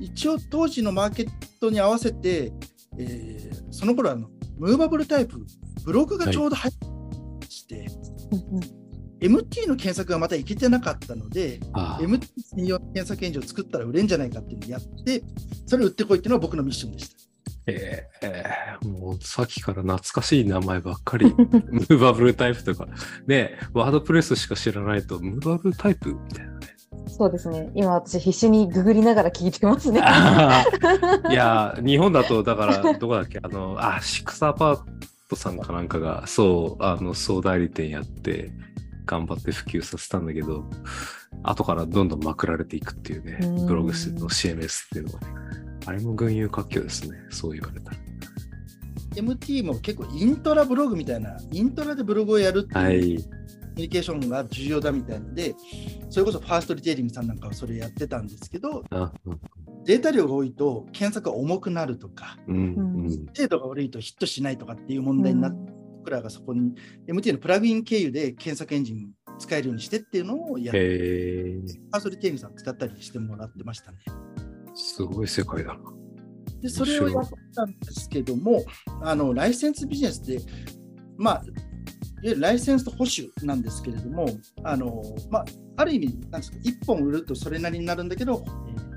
[0.00, 1.28] 一応当時のマーケッ
[1.60, 2.50] トに合わせて、
[2.98, 5.44] えーその頃あのムーバブルタイプ
[5.84, 7.86] ブログがちょうど入ってまして、
[8.32, 8.80] うんうん
[9.20, 11.60] MT の検索がまたいけてなかったので
[12.00, 15.22] MT 専用の検索エンジンを作ったら売れんじゃないかっていうのをやって
[15.66, 17.29] それを売ってこいっていうのは僕のミッションでした。
[17.70, 21.26] えーえーもうさっきから懐かしい名前ばっかり。
[21.36, 22.86] ムーバブルタイプとか。
[23.26, 26.68] ねワードプレスしか知らないと、ムーバブルタイプみたいなね。
[27.08, 27.70] そうですね。
[27.74, 30.00] 今私必死にググりながら聞いてますね。
[31.30, 34.80] いや、日本だと、だから、どこだっけ、あの、あ、シックスアパー
[35.28, 38.50] トさんかなんかが、そう、あの、総代理店やって、
[39.06, 40.64] 頑張って普及させたんだけど、
[41.42, 45.26] 後からどんどんまくられていくっていうねうん、ブログの CMS っていうのはね。
[45.90, 47.96] あれも群雄割拠ですね、そう言われたら。
[49.16, 53.00] MT も結構イントラブログみたいな、イントラでブログをやるっていうコはい。
[53.00, 55.54] ミュニケーションが重要だみたいので、
[56.08, 59.40] それこそファーストリテイリングさんなんかはそれやってたんですけど、あうん
[59.84, 66.72] データ量が多いと検索が重くなるとか、うんうん精度が悪いとヒットしないとかっていう問題になって、僕らがそこに
[67.08, 69.08] MT のプラグイン経由で検索エンジン
[69.40, 73.98] 使えるようにしてっていうのをやって、ファーストリテイリングさん使ったりしてもらってましたね。
[74.74, 75.80] すごい世界だな。
[76.60, 78.62] で、それをやったんですけども、
[79.02, 80.40] あのライセンスビジネスで、
[81.16, 81.44] まあ、いわ
[82.22, 84.26] ゆるライセンスと保守なんですけれども、
[84.62, 85.44] あのまあ、
[85.76, 88.90] ある意味、なんですか、1本売るとそれなりになるんだけど、えー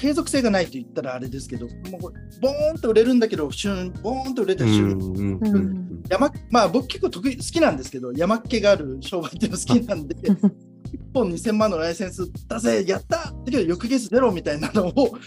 [0.00, 6.02] 継続性がないと言ったらあれですけど、もうこれボーンと売れるんだけど、瞬、ボーンと売れたう瞬、んうんうんうん。
[6.08, 10.14] 山まあ僕結構得意好きなんですけど山っ気がある商売っていうの好きなんで
[10.92, 15.18] 1本2000万のライセンス出せやっただけど翌月ゼロみたいなのを。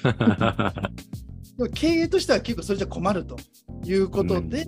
[1.58, 3.38] でも経営としては結構それじゃ困ると
[3.86, 4.68] いうことで,、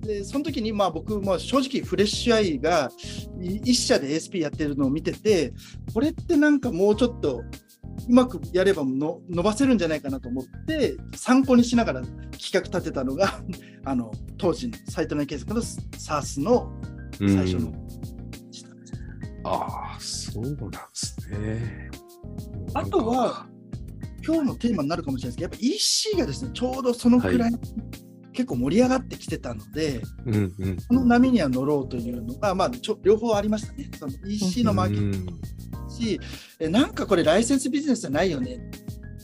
[0.00, 2.90] でその時にまあ僕も正直フレッシュアイが
[3.40, 5.52] い一社で ASP やってるのを見てて
[5.92, 7.42] これってなんかもうちょっと
[8.08, 13.40] うまくやればの伸ばせるんじゃないかなと思って参考にしながら企画立てたのが
[13.84, 16.72] あの当時のサイト内検索の SARS の
[17.18, 17.68] 最初の。
[17.68, 18.52] うん。
[18.52, 18.70] した
[19.44, 21.90] ああ、そうなんですね。
[22.74, 23.46] あとは、
[24.24, 27.52] 今日のテーマになるかもしれないですけどやっぱ EC がですねちょうどそのくらい、
[28.32, 30.76] 結構盛り上がってきてたのでうんうん。
[30.88, 33.88] この波には乗ろうというのが、まあ、ちょ両方ありましたね。
[33.98, 36.20] その EC のマーケットうんし、
[36.58, 38.58] えなんかこれライセンスビジネスじゃないよね。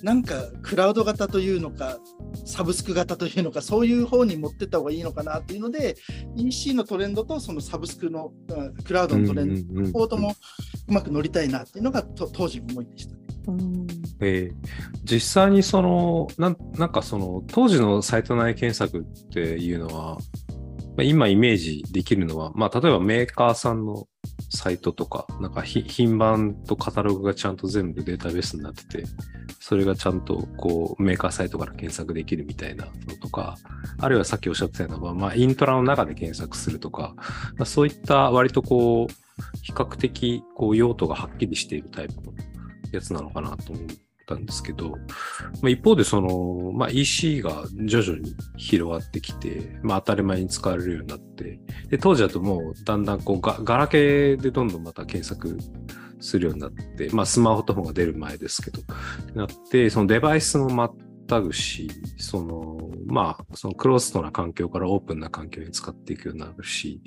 [0.03, 1.99] なんかクラウド型というのか、
[2.45, 5.97] サブスク型というのか、そういう方に持ってった方がいいのかなっていうので、
[6.37, 10.35] EC のトレンドとそのサブスクのうんクラウドのトレンド、両方とも
[10.89, 13.17] うまく乗りたいなっていうのがと当時の思いでした。
[13.53, 13.87] うん。
[14.21, 20.17] えー実際にそのなんなんかその当時のサイト内検索っていうのは、
[20.97, 24.07] まあ今イメージできるのは、まあ、例えばメーカーさんの
[24.51, 29.05] サイトとか、なんか品番とカタログがちゃんと全部データベースになってて、
[29.61, 33.57] それがちゃんとこうメーカーサイトから検索できるみたいなのとか、
[33.99, 37.15] あるいはさっきおっしゃってたような、まあ、イントラの中で検索するとか、
[37.57, 39.13] まあそういった割とこう、
[39.63, 42.33] 比較的こう用途がはっきりしているタイプの
[42.93, 43.85] やつなのかなと思っ
[44.35, 44.97] たんですけど、ま
[45.67, 55.59] あ、一方でその、まあ、EC が徐々に広がってきて、まあ、当たり前に使われるようになって、で当時だともうだんだんこうガガラケーでどんどんまた検索
[56.21, 58.81] するようになって、まあ、スマホとかが出る前ですけど、
[59.35, 60.91] なって、そのデバイスもま
[61.27, 67.03] たぐし、その、まあ、そのクローストな環境からオープンな環境に使っていくようになるし、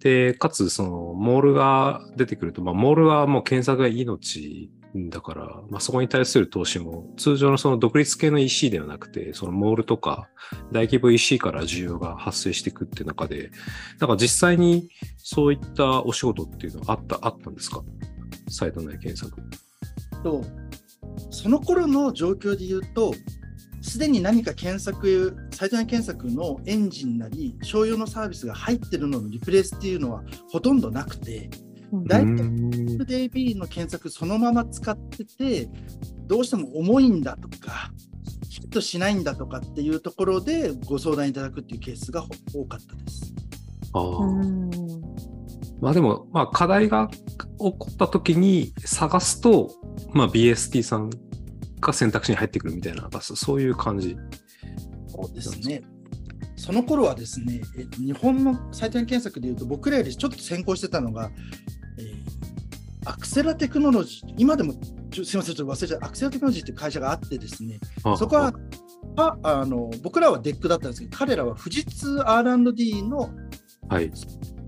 [0.00, 10.28] で、かつ、その、モールが出てくると、まあ、モールはもう検索が命だから、まあ、そこに対する投資も、通常のその独立系の EC ではなくて、そのモールとか、
[10.72, 13.50] 大規模 EC から需要が発生していくっていう中で、
[14.00, 17.82] なんか実際にそういったお仕事っていうのはあった、あったんですか？
[18.48, 19.40] サイト内検索。
[20.24, 20.44] と
[21.30, 23.14] その頃の状況で言うと、
[23.82, 31.48] すでに何か検索、サイト内検索のエンジンなり、商用のサービスが入ってるののリプレイスっていうのはほとんどなくて、
[31.92, 35.68] 大体 DB の検索そのまま使ってて、
[36.26, 37.92] どうしても重いんだとか、
[38.48, 42.24] ヒットしないんだとかっていうところでご相談いただくっていうケースが
[42.54, 43.34] 多かったです。
[43.92, 44.00] あ
[45.80, 47.18] まあでも、まあ課題が起
[47.58, 49.70] こった時に探すと、
[50.12, 51.10] まあ BST さん
[51.80, 54.16] が選択肢に入ってくるみたいな、まあそそういう感じ。
[55.08, 55.82] そうですね。
[56.56, 61.69] その頃はですね、えっと日本のサイト内検索でいうと、僕らよりちょっと先行してたのが、えー
[63.10, 67.80] アクセラテクノロジー、今でもすみません、ちょっと忘れちゃった、アクセラテクノロジーっていう会社があってですね、
[68.16, 68.52] そこは、
[69.16, 73.30] ああの僕らはデックだったんですけど、彼らは富士通 R&D の
[73.88, 74.10] はい。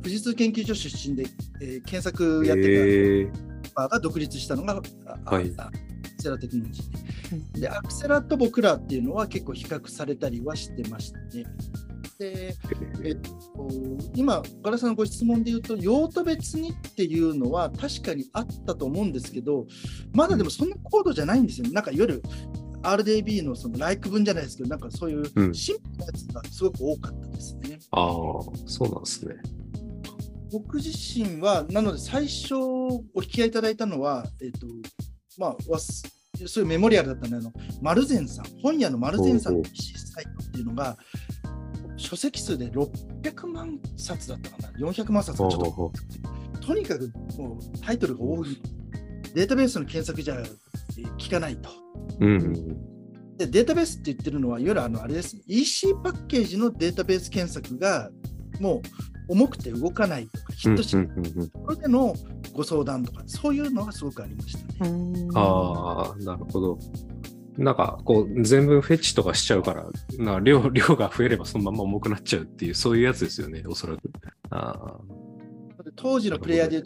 [0.03, 1.27] 富士通研究所出身で、
[1.61, 3.33] えー検索やってへえ
[3.75, 4.83] たが独立したのが、
[5.25, 5.79] あはいあアク
[6.19, 7.61] セラテクノロジーで。
[7.61, 11.47] で、アクセラと僕らっていうのは結構比較されたりはしてましたね。
[12.23, 12.55] で、
[13.03, 13.31] えっと、
[14.15, 19.67] 今、岡田さんのご質問で言うと、用途別にっていうのは確かにあったと思うんですけど、
[20.13, 21.73] まだでもそんな高度じゃないんですよね。
[21.73, 22.23] なんかいわゆる
[22.83, 27.79] RDB のそのライク分じゃないですけど、なんかそういううんシンプルなやつがすごく多かったですね。
[27.91, 28.13] ああ、
[28.67, 29.35] そうなんですね。
[30.53, 34.67] 僕自身は、なので最初お引き合いいただいたのは、えっ、と、
[35.39, 36.03] まあ、わす
[36.47, 40.97] そういうメモリアルだったんで、あの、丸善さん、本屋の丸善さんのほうほ EC サイトっていうのが、
[41.97, 45.93] 書籍数で600万冊だったかな、400万冊かちょっと、ほうほ
[46.61, 48.61] とにかくもうタイトルが多い。
[49.35, 51.71] データベースの検索じゃえー効かないと。
[52.21, 53.37] ううん。
[53.37, 58.11] で、データベースって言ってるのは、いわゆるあの、あれですね、EC パッケージのデータベース検索が、
[58.61, 62.15] もう重くて動かないとか、ヒットしないところでの
[62.53, 64.91] ご相談とか、そういうのがすごくありましたね。
[64.91, 66.79] うんああ、なるほど。
[67.59, 69.87] なんか、こう、全部フェチとかしちゃうから、
[70.19, 74.11] な量、 量が増えればそのまま重くなっちゃうっていう、そういうやつですよね、おそらく。
[74.51, 75.01] あ
[75.97, 76.83] 当時のプレイヤーで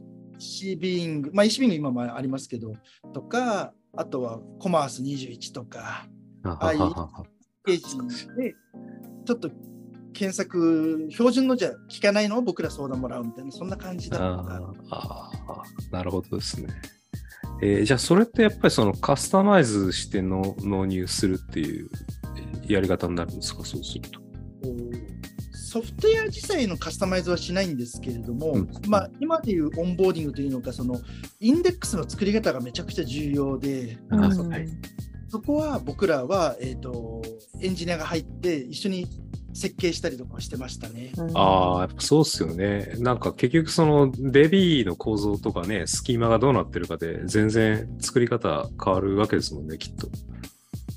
[0.77, 2.73] ビーイング、まあ EC ビーイング今もありますけど、
[3.13, 6.09] とか、あとはコマース21とか、
[6.43, 6.59] あ。
[6.61, 6.81] ああいう
[7.65, 8.55] ページで、
[9.25, 9.51] ちょっと
[10.13, 16.69] 検索、標準のじゃ聞かないのを僕ら相談もらうみたいな、そんな感じだったかあーあー、なるほどですね。
[17.63, 21.89] えーじゃあ、それってやっぱりそのカスタマイズしての納入するっていう
[22.69, 24.21] やり方になるんですか、そうすると。
[25.53, 28.71] ソフトウェア自体のカスタマイズはしないんですけれども、うん。
[28.89, 31.01] まあ、今でいうオンボーディングというのか、その
[31.41, 34.33] インデックスの作り方がめちゃくちゃ重要で、うん。
[35.29, 37.23] そこは僕らは、えー、と
[37.61, 39.07] エンジニアが入って一緒に
[39.57, 41.13] 設計したりとかしてましたね。
[41.35, 42.95] ああ、やっぱそうっすよね。
[42.99, 50.09] なんか結局その DB の構造とかね、スキーマがどうなってるかで全然作り方変わるわけですもんね、きっと。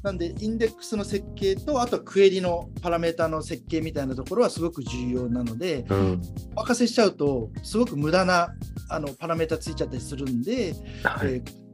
[0.04, 6.22] なんで、インデックスの設計と、あとはクエリのパラメータの設計みたいなところはすごく重要なので、うん。
[6.56, 8.54] お任せしちゃうと、すごく無駄な
[8.90, 11.34] あのパラメータついちゃったりするんで、はい。
[11.34, 11.70] えー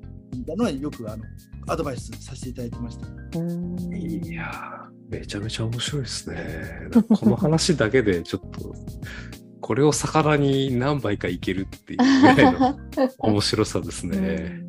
[0.56, 1.24] のはよくあの
[1.68, 3.08] アドバイスさせていただいてました。
[3.40, 6.90] うんいやー、めちゃめちゃ面白いですね。
[7.20, 8.74] この話だけでちょっと、
[9.62, 12.80] これを魚に何杯かいけるっていうぐらいの
[13.20, 14.66] 面白さですね。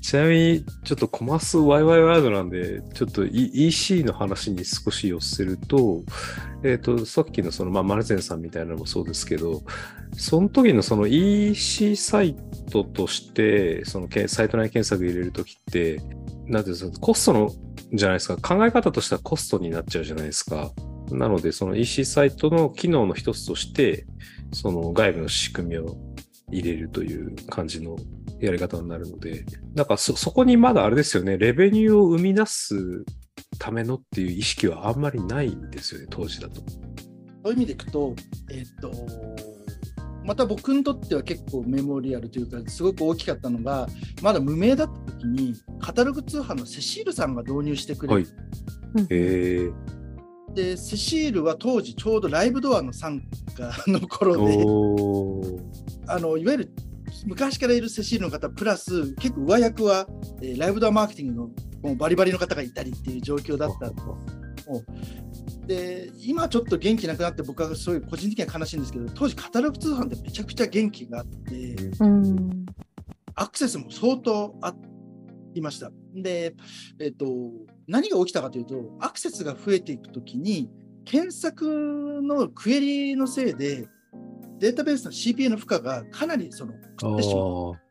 [0.00, 6.02] ちなみに、ちょっとコマース YY ワードなんで、ちょっと E- EC の話に少し寄せると、
[6.64, 9.62] えっ、と、さっきのその、まあ、マルゼンさんみたいなのもそうですけど、
[10.16, 12.34] その時のその EC サイ
[12.72, 15.98] トとして、そのけサイト内検索入れるときって、
[16.46, 17.50] なんていうんですか、コストの、
[17.92, 20.72] じゃないですか、考え方としてはコストになっちゃうじゃないですか。
[21.10, 24.06] なので、その EC サイトの機能の一つとして、
[24.52, 25.96] その外部の仕組みを
[26.50, 27.96] 入れるという感じの
[28.40, 33.04] やり方になるので、なんかそ、そこにまだあれですよね、レベニューを生み出す
[33.58, 36.60] ためのっていう意識はあんまりないですよね、当時だと。
[37.42, 38.14] そういう意味でいくと、
[38.50, 38.90] えっと、
[40.30, 43.88] また僕にとっては結構メモリアルというか、すごく大きかったのが、
[44.22, 48.26] まだ無名だった時に、カタログ通販のセシールさんが導入してくれはい。
[50.54, 53.20] でセシールは当時ちょうどライブドアの参
[53.56, 54.54] 加の頃で、
[56.06, 56.72] あのいわゆる
[57.26, 60.06] 昔からいるセシールの方、プラス結構上役は、
[60.42, 61.50] えーライブドアマーケティングの
[61.82, 63.90] もうバリバリの方がいたりっていう状況だった
[65.70, 72.66] で今ちょっと元気なくなって僕はそういう個人的には悲しいんですけど当時カタログ通販ってめちゃくちゃ元気があってうん
[73.36, 74.74] アクセスも相当あ
[75.54, 75.92] りました。
[76.12, 76.54] で、
[76.98, 77.26] えっと
[77.86, 80.68] 何が起きたかというとアクセスが増えていくときに
[81.04, 83.86] 検索のクエリのせいで
[84.58, 87.89] データベースの CPU の負荷がかなりそのあってしまう。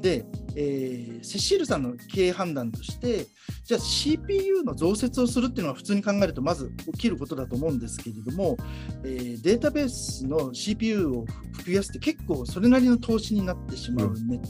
[0.00, 3.26] で、えー、セシールさんの経営判断として、
[3.64, 8.56] じゃあ CPU の増設をするっていうのは普通に考えるとまず起きることだと思うんですけれども、
[9.04, 11.24] えー、データベースの CPU を
[11.64, 14.40] 増やすって結構それなりの投資になってしまうね。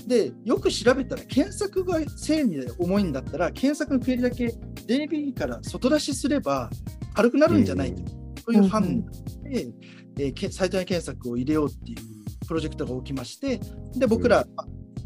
[0.00, 4.46] うん、で、よく調べたら検索が正に重いんだったら、検索のクエリだけ
[4.86, 6.70] DB から外出しすれば
[7.14, 8.02] 軽くなるんじゃないと、
[8.46, 9.06] そういう判断
[9.44, 9.74] で、うん、
[10.18, 12.13] えー、サイト内検索を入れようっていう
[12.46, 13.60] プロジェクトが起きまして、
[13.96, 14.46] で僕ら、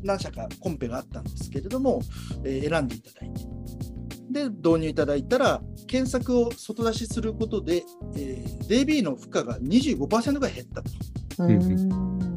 [0.03, 2.01] 何社かコンペがあったんですけれども、
[2.45, 3.41] えー、選んでいただいて、
[4.31, 7.83] で、導入いただいたら、検索を外出しすることで、
[8.15, 10.91] えー、DB の負荷が25%が減ったと。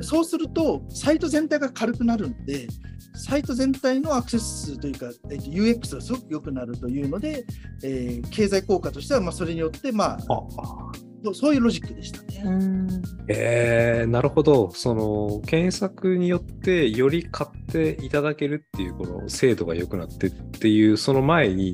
[0.01, 2.67] そうすると、サイト全体が軽くなるんで、
[3.13, 7.45] サイト全体のアクセス数というか、えー、UX がすごく良くなるというので、
[7.83, 10.91] えー、経済効果としては、まあ、それによって、まあ、
[11.33, 13.01] そういうロジックでしたね。
[13.27, 14.71] えー、なるほど。
[14.71, 21.73] その検索によってより買っていただけるっていうこの精度が良くなってっていうその前に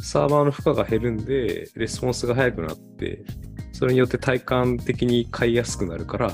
[0.00, 3.24] サーバーの負荷が減るんでレスポンスが速くなって
[3.72, 6.32] それによって体感的に買いやすくなるから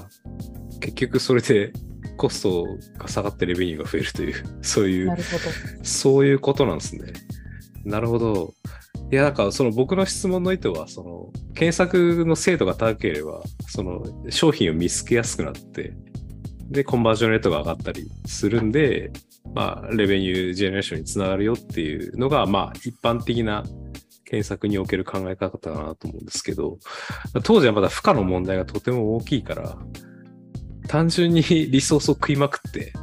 [0.80, 1.72] 結局それで
[2.16, 2.66] コスト
[2.98, 5.16] が下がってレベニューが増えるというそういう
[5.82, 7.12] そういうことなんですね。
[7.84, 8.54] なるほど。
[9.10, 15.94] いや、なんかその僕の質問の意図は、その検索の精度が高ければ、その商品を見つけやすくなって、
[16.70, 19.12] で、コンバージョンレートが上がったりするんで、
[19.54, 23.64] まあ、レベニュージェネレーションにつながるよっていうのが、まあ、一般的な
[24.24, 26.78] 検索における考え方かなと思うんですけど、
[27.44, 29.76] 当時はまだ負荷の問題がとても大きいから、
[30.88, 32.94] 単純にリソースを食いまくって、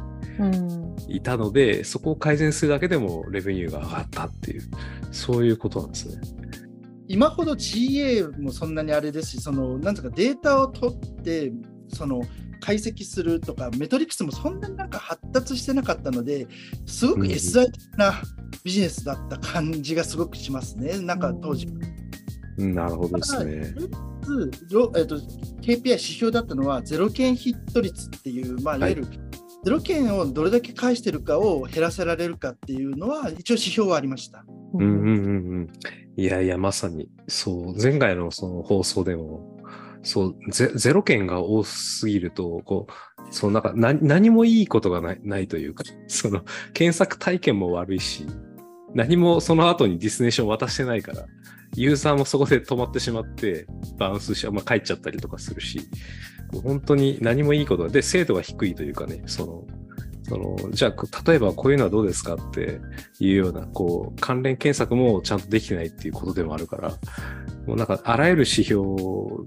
[1.10, 4.62] いたので、うん、そこを改善するだけでもレベニューが上がったっていう、
[5.10, 6.20] そういうことなんですね。
[7.08, 11.52] 今ほど GA もそんなにあれですし、そのなんとかデータを取って、
[11.88, 12.22] その
[12.60, 16.46] 解析するとか、メトリックスもそんなになんか発達してなかったので、
[16.86, 18.22] すごく SI 的な
[18.62, 21.66] ビジネスだった感じがすごくしますね、なんか当時。
[22.58, 23.74] うん、なるほどですね。
[24.96, 25.16] えっと、
[25.62, 29.29] KPI 指標だったのは、ゼロ件ヒット率っていう、まあ、いわゆる、はい
[29.62, 34.44] ゼロ件をどれだけ返してるかを減らせられるかっていうのは、一応指標はありました。
[34.74, 35.68] うんうんうんうん。
[36.16, 39.58] いやいや、まさに、そう、前回のその放送でも、
[40.02, 42.92] そうゼ、ゼロ件が多すぎると、こう、
[43.30, 46.42] そうなんか何もいいことがないないというか、 その
[46.72, 48.26] 検索体験も悪いし、
[48.94, 51.26] 何もその後にディスネーション渡してないから、
[51.76, 53.66] ユーザーもそこで止まってしまって、
[53.98, 55.80] バウンスし、まあ、帰っちゃったりとかするし、
[56.62, 59.64] 本当に何もいいことで、精度が低いというかね、その、
[60.28, 62.80] そのじゃあ、例えばこういうのはどうですかって
[63.18, 66.90] いうような、こう、関連検索もちゃんとできてないっていうことでもあるから、
[67.66, 68.82] もうなんか、あらゆる指標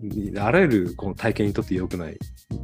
[0.01, 2.17] に、あらゆるこの体験にとって良くない。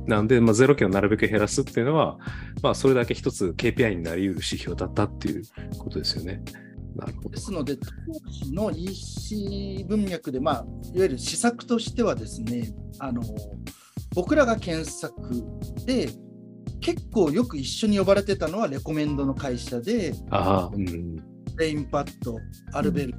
[0.05, 2.17] なんで、まあ、ゼロ件をなるべく減らすっていうのは、
[2.61, 5.43] まあ、それだけ一つ KPI になり得る指標だったっていう
[5.77, 6.41] ことですよね。
[6.95, 7.87] なるほどですので、当
[8.29, 13.21] 時の EC 文脈で、まあ、いわゆる施策としてはですね、あの、
[14.15, 15.43] 僕らが検索
[15.85, 16.09] で
[16.81, 21.15] 結構よく一緒に呼ばれてたのはレコメンドの会社で、あうん、
[21.57, 22.37] レインパッド、
[22.73, 23.13] アルベル、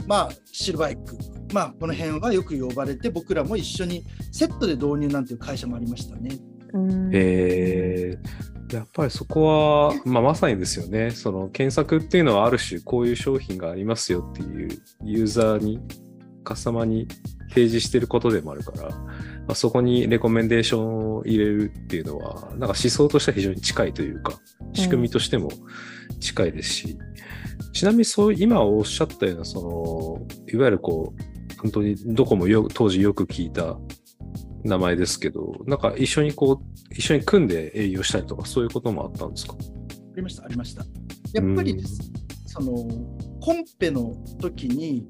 [0.00, 1.16] うん、まあシルバイク、
[1.52, 6.38] まあこの辺はよく呼ばれて僕らも一緒にセットで導入なんていう会社もありましたね。
[7.12, 8.16] え。
[8.68, 11.10] ー、やっぱりそこは、まあ、まさにですよね。
[11.10, 14.68] その検索っていうのはある種こういう商品がありますよっていう
[15.04, 15.80] ユーザーに、
[16.44, 17.06] カスタマーに
[17.50, 18.90] 提示してることでもあるから、
[19.46, 24.40] まあ、そこにレコメンデーションを入れるっていうのは、なんか思想としては非常に近いというか、
[24.72, 25.50] 仕組みとしても
[26.20, 33.78] 近いですし、うん、ちなみにそう今おっしゃったような、その、いわゆるこう、本当にどこもよ当時よく聞いた
[34.64, 39.54] 名前ですけど、なんか一緒にこう、一緒に組んで営業したりとか、そういうこともあったんですか？
[39.54, 40.84] ありました、ありました。
[41.32, 41.98] やっぱりです、
[42.46, 42.72] その、
[43.40, 45.06] コンペの時に、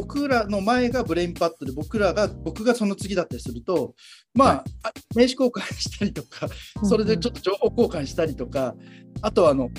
[0.00, 3.94] 僕らの前がブレインパッドで僕らが僕がその次だったりすると
[4.32, 4.64] まあ、は
[5.14, 6.48] い、名刺交換したりとか
[6.84, 8.74] それでちょっと情報交換したりとか、
[9.22, 9.70] あとはあの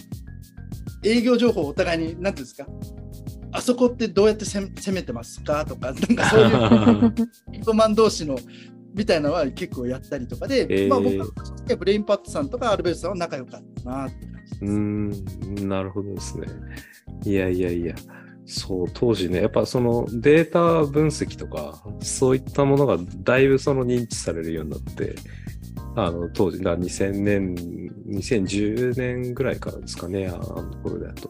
[1.04, 2.66] 営業情報をお互いに何ていうんですか
[3.52, 7.14] あそこってどうやって攻めてますかとかなんかそういう
[7.54, 8.38] 営業マン同士の
[8.94, 14.66] みたいなのは結構やったりとかで、えー、まあ、僕はブレインパッドさんとかアルベルトさんは仲良かったなって感じです。
[14.66, 16.48] うんなるほどですね。
[17.24, 17.96] いやいやいや。
[18.52, 25.16] そう、当時ね、やっぱそのデータ分析とか、そういったものがだいぶその認知されるようになって、
[25.96, 27.56] あの当時、だ2000年、
[28.08, 31.30] 2010年ぐらいからですかね、あのところであと。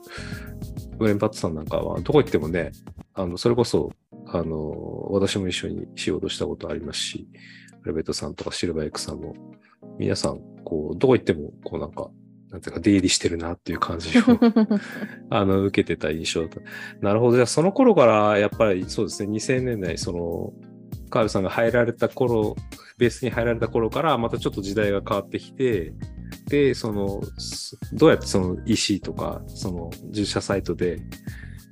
[0.98, 2.72] ブレインパッドさんなんかは、どこ行ってもね、
[3.14, 3.92] あのそれこそ、
[4.28, 7.28] あの、私も一緒に仕事したことありますし、
[7.86, 9.34] レベットさんとかシルバーエクさんも、
[9.98, 12.10] 皆さん、こう、どこ行っても、こうなんか、
[12.52, 14.24] なんていうか、出入りしてるなっていう感じを
[15.30, 16.58] あの、受けてた印象だ
[17.02, 17.36] なるほど。
[17.36, 20.54] じゃあ、その頃から、やっぱりそうですね、2000年代、その、
[21.10, 22.56] カールさんが入られた頃、
[22.98, 25.94] ベースに入られた頃から、またちょっと時代が変わってきて、
[26.48, 31.00] で、その、すどうやってその EC とか、その、自社サイトで、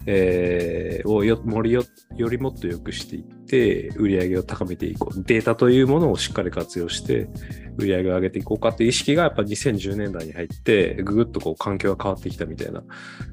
[0.06, 1.84] えーをよ、よりよ、
[2.16, 5.24] よりもっと良くしていって、売り上げを高めていこう。
[5.24, 7.30] データというものをしっかり活用して、
[7.78, 12.84] 売り上げを上げていこうかっていう意識がやっぱ2010年代に入って、ぐぐっとこう環境が変わってきたみたいな、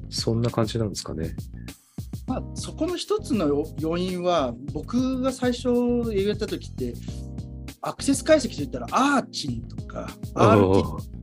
[0.09, 1.35] そんな感じなんですかね。
[2.27, 5.69] まあ、そこの一つの要因は、僕が最初
[6.11, 6.93] 言った時って、
[7.81, 11.15] アクセス解析といったら、アーチンとか、RT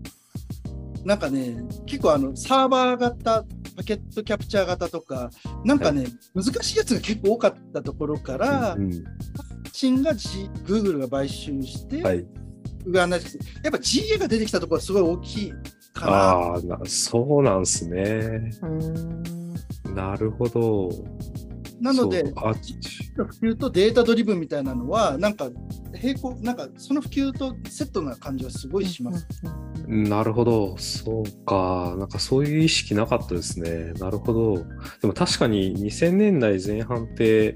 [1.04, 3.44] なんかね、結構あのサーバー型、
[3.76, 5.30] パケットキャプチャー型とか、
[5.64, 9.04] なんかね、難しいやつが結構多かったところから、うん
[9.72, 12.26] チンが、G、Google が買収して、はい。
[12.84, 15.52] 上同じやっぱ GA が出てきたところはすごい大きい
[15.92, 16.12] かな。
[16.12, 18.50] ああ、なそうなんすね。
[19.94, 20.90] なるほど。
[21.80, 25.50] なのであ普及とデータドリブンみたいなのは、なんか
[25.92, 29.26] 並行、なんかその普及とセットな感じはすごいします。
[29.92, 30.78] なるほど。
[30.78, 31.94] そうか。
[31.98, 33.92] なんかそういう意識なかったですね。
[33.98, 34.56] なるほど。
[35.02, 37.54] でも確かに2000年代前半って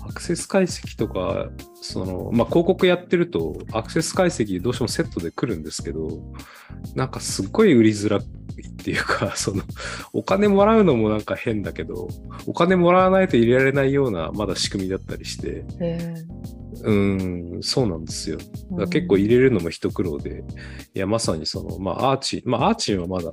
[0.00, 1.48] アクセス解析とか、
[1.80, 6.08] その、まあ、広告やってるとアクセス解析どうしてもセットで来るんですけど、
[6.96, 9.62] なんかすっごい売りづらいっていうか、 その、
[10.12, 12.08] お金もらうのもなんか変だけど、
[12.48, 16.14] お金もらわないと入れられないようなまだ仕組みだったりして、へ
[16.82, 18.38] うん、そうなんですよ。
[18.38, 20.44] だからー結構入れるのも一苦労で、
[20.94, 23.32] いや、まさにその、まあ、アーチ、まあ、アーチンはまだ、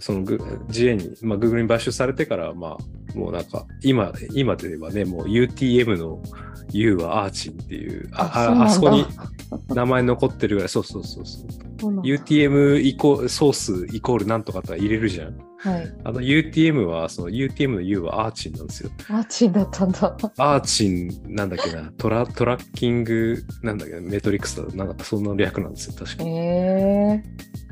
[0.00, 0.36] そのグ
[0.68, 2.76] GA に、まあ、Google に買収されてから、まあ、
[3.16, 6.22] もうなんか、今、今ではね、もう UTM の
[6.72, 9.06] U はアーチンっていう、ああそこに
[9.68, 11.46] 名前残ってるぐらい、そうそうそうそう。
[11.78, 15.38] そう UTM イコソースイコールなんとかとか入れるじゃん。
[15.58, 15.94] はい。
[16.04, 18.90] あの UTM は、その UTM の U はアーチンなんですよ。
[19.08, 20.16] アーチンだったんだ。
[20.38, 26.38] アーチンなんだっけな、トラトラッキング、なんだっけな、メトリックスだ、なんかそんな略なんですよ、確かへに。
[26.38, 27.22] え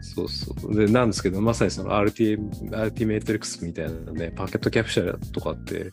[0.00, 0.74] そうそう。
[0.76, 5.92] で、なんですけど、まさにその RT、RT メトリックスみたいなね、パケットキャプチャーとかって、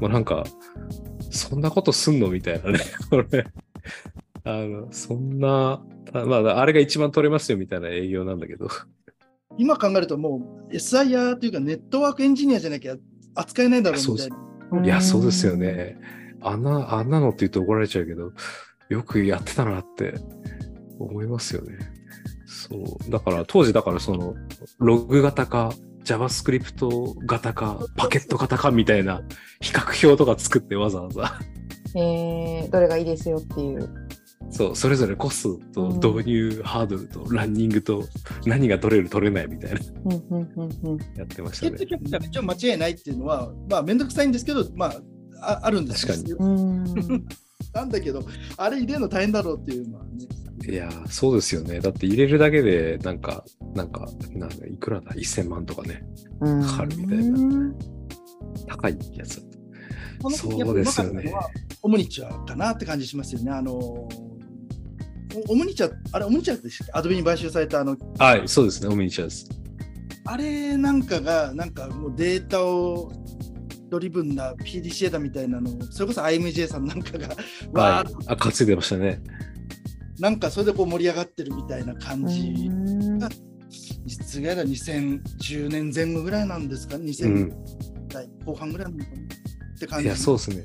[0.00, 0.44] もうなんか、
[1.30, 2.78] そんなことすんのみたいなね、
[3.10, 3.46] これ。
[4.44, 5.82] あの、そんな、
[6.12, 8.68] たまあ、あれが一番取れますよみたいな営業なんだけど。
[9.58, 12.96] 今考えるともう SIR というかネットワークエンジニアじゃなきゃ
[13.34, 14.36] 扱えないだろうみたいな。
[14.80, 14.84] ー。
[14.84, 15.98] いや、そうですよね。
[16.40, 18.32] あんな、あんなのって言うと怒られちゃうけど、
[18.88, 20.14] よくやってたなって
[20.98, 21.78] 思いますよね。
[22.46, 23.10] そう。
[23.10, 24.34] だから、当時だからその、
[24.78, 25.72] ログ型か、
[26.04, 29.22] JavaScript 型か、パケット型かみたいな
[29.60, 31.38] 比較表とか作ってわざわざ。
[31.94, 33.88] えー、どれがいいですよっていう。
[34.50, 35.42] そう、それぞれコス
[35.72, 38.04] トと導入ハードルとランニングと
[38.44, 40.98] 何が取れる取れないみたいなうんうんうんうん。
[41.16, 42.26] やってましケたね。
[42.26, 44.92] 一応間違いないっていうのは、まあ、めんどくさいんですけど、まあ、
[45.40, 47.26] ああるんです確かにうーん。
[47.72, 48.22] なんだけど、
[48.56, 50.10] あれ入れるの大変だろうっていうのはね。
[50.68, 51.80] いやー、そうですよね。
[51.80, 53.44] だって入れるだけで、なんか、
[53.74, 56.04] なんか、なんだ、いくらだ ?1000 万とかね。
[56.40, 57.78] かかるみたいなうん
[58.66, 59.42] 高いやつ
[60.30, 61.32] そうですよね
[61.82, 63.50] オムニチュアかなって感じしますよね。
[63.50, 64.08] あのお
[65.48, 66.92] オムニチュア、あれ、オムニチュアでしたっけ？
[66.98, 68.88] アドビに買収されたあの、はい、そうですね。
[68.92, 69.48] オミニチュアです。
[70.24, 73.10] あれなんかが、なんかもうデータを
[73.90, 77.28] ドリブンな PDCA だみたいなのを、それこそ IMJ さんなんかが、
[77.72, 78.24] わーはい。
[78.28, 79.20] あ、担いでましたね。
[80.22, 82.42] なんかそれでこう盛り上がってるみたいな感じ。
[82.68, 83.18] うん
[84.04, 87.52] いつぐらいだ、2010年前後ぐらいなんですか、う2000ん。
[88.08, 90.06] 代後半ぐらいなのかなって感じ。
[90.06, 90.64] いや、そうですね。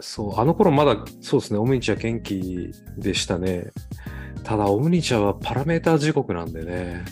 [0.00, 1.58] そう、あの頃まだ、そうですね。
[1.58, 3.70] オムニチュア元気でしたね。
[4.44, 7.04] ただ、オムニチュアはパラメータ時刻なんでね。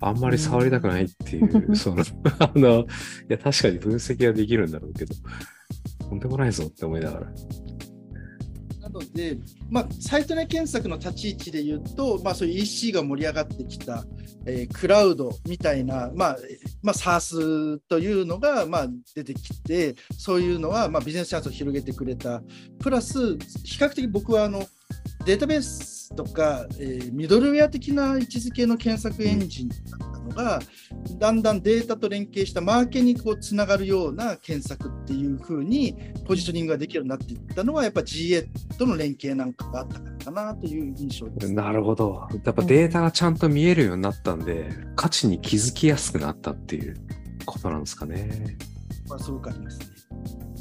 [0.00, 2.04] あんまり触りたくないっていう、 その、
[2.38, 2.86] あの、い
[3.28, 5.14] や、確かに分析はできるんだろうけど、
[6.08, 7.32] とんでもないぞって思いながら。
[8.92, 9.38] ので、
[9.70, 14.04] まあ、サイト内検索の立ち位置で言うと、まあ、そういう EC が盛り上がってきた、
[14.46, 16.36] えークラウドみたいな、まあ
[16.82, 22.42] まあ、SARS というのが、まあ、出てきて、そういうのは、まあ、ビジネスチャンスを広げてくれた。
[22.80, 24.66] プラス、比較的僕はあの
[25.24, 30.60] データベースとか、えーミドルウェア的な位置づけの検索エンジンだったのが、
[31.18, 35.96] だんだんデータと連携したマーケにこうつながるような検索っていう風に
[36.26, 38.46] ポジショニングができるようになっていったのは、やっぱ GA
[38.78, 41.52] との連携なんかがあったからかなという印象です。
[41.52, 42.28] なるほど。
[42.44, 46.96] やっぱデータがちゃんと見えるようになったんで、価値に気づきやすくなったっていう
[47.44, 48.56] ことなんですかね。
[49.08, 49.91] まあ、すごくありますね。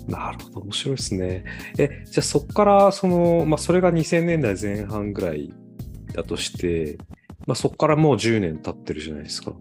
[0.07, 1.43] なるほど、面白いですね。
[1.77, 5.53] え、じゃあそこから、その、まあ、それが2000年代前半ぐらい
[6.13, 6.97] だとして、
[7.47, 9.53] まあ、そこからもう10年経ってるじゃないですか。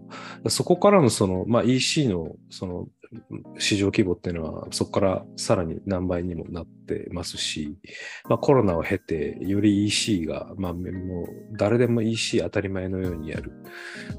[0.49, 2.87] そこからのその、まあ、EC のその
[3.57, 7.75] 市場規模っていうのはそこからさらに何倍にもなってますし、
[8.29, 11.27] まあ、コロナを経てより EC が、まあ、もう
[11.57, 13.51] 誰でも EC 当たり前のようにやる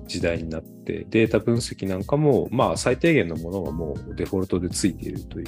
[0.07, 5.47] 時代になってデータ分析なんかも、まあ、最低限のものはもうデフォルトでついているという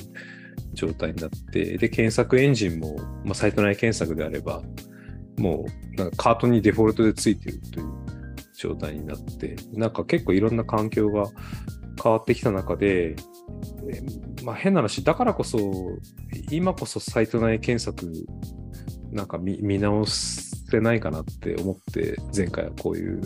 [0.75, 4.63] 状態になってで検索エンジンも、まあ、サイト内検索であれば
[5.39, 5.65] も
[5.95, 8.05] うなんかカートにデフォルトでついてるという
[8.55, 11.27] 状態になって、なんか結構いろんな環境が
[12.03, 13.17] 変わってきた中で、
[14.43, 15.59] まあ、変な話、だからこそ、
[16.51, 18.11] 今こそサイト内検索、
[19.13, 23.21] なんか見見直せないかなって思って、前回はこういう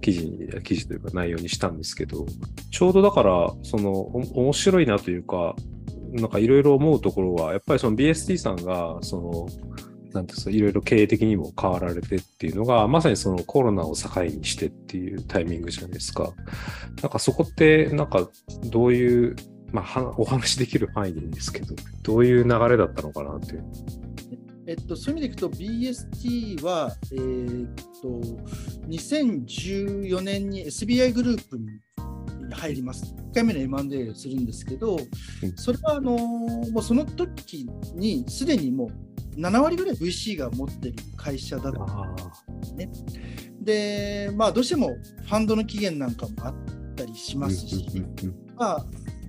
[0.00, 2.26] 記事に、記事というか内容にしたんですけど、
[2.70, 5.54] ちょうどだから、その、面白いなというか、
[6.14, 9.48] なんかいろいろ思うところは、やっぱりその BST さんが、その、
[10.12, 16.32] なんていろいろ経営的にも変わられてっていうのが、まさにそのコロナを境にしてっていうタイミングじゃないですか。
[17.02, 18.28] なんかそこって、なんか
[18.66, 19.36] どういう、
[19.72, 23.64] まあ、お話できる範囲でいいんですけど、どういう流れだったのかなっていう。
[24.66, 28.08] えっと、そういう意味でいくと BST は、えー、っと
[28.88, 31.66] 2014年に SBI グループに
[32.54, 33.14] 入ります。
[33.32, 34.98] 1回目の M&A をするんですけど、
[35.56, 38.90] それはあのもうその時にすでにも
[39.36, 41.82] う7割ぐらい VC が持ってる会社だった
[42.52, 42.90] んですね。
[43.60, 46.54] で、まあ、どうしてもファンドの期限なんかもあっ
[46.96, 47.86] たりしますし、
[48.56, 48.86] まあ、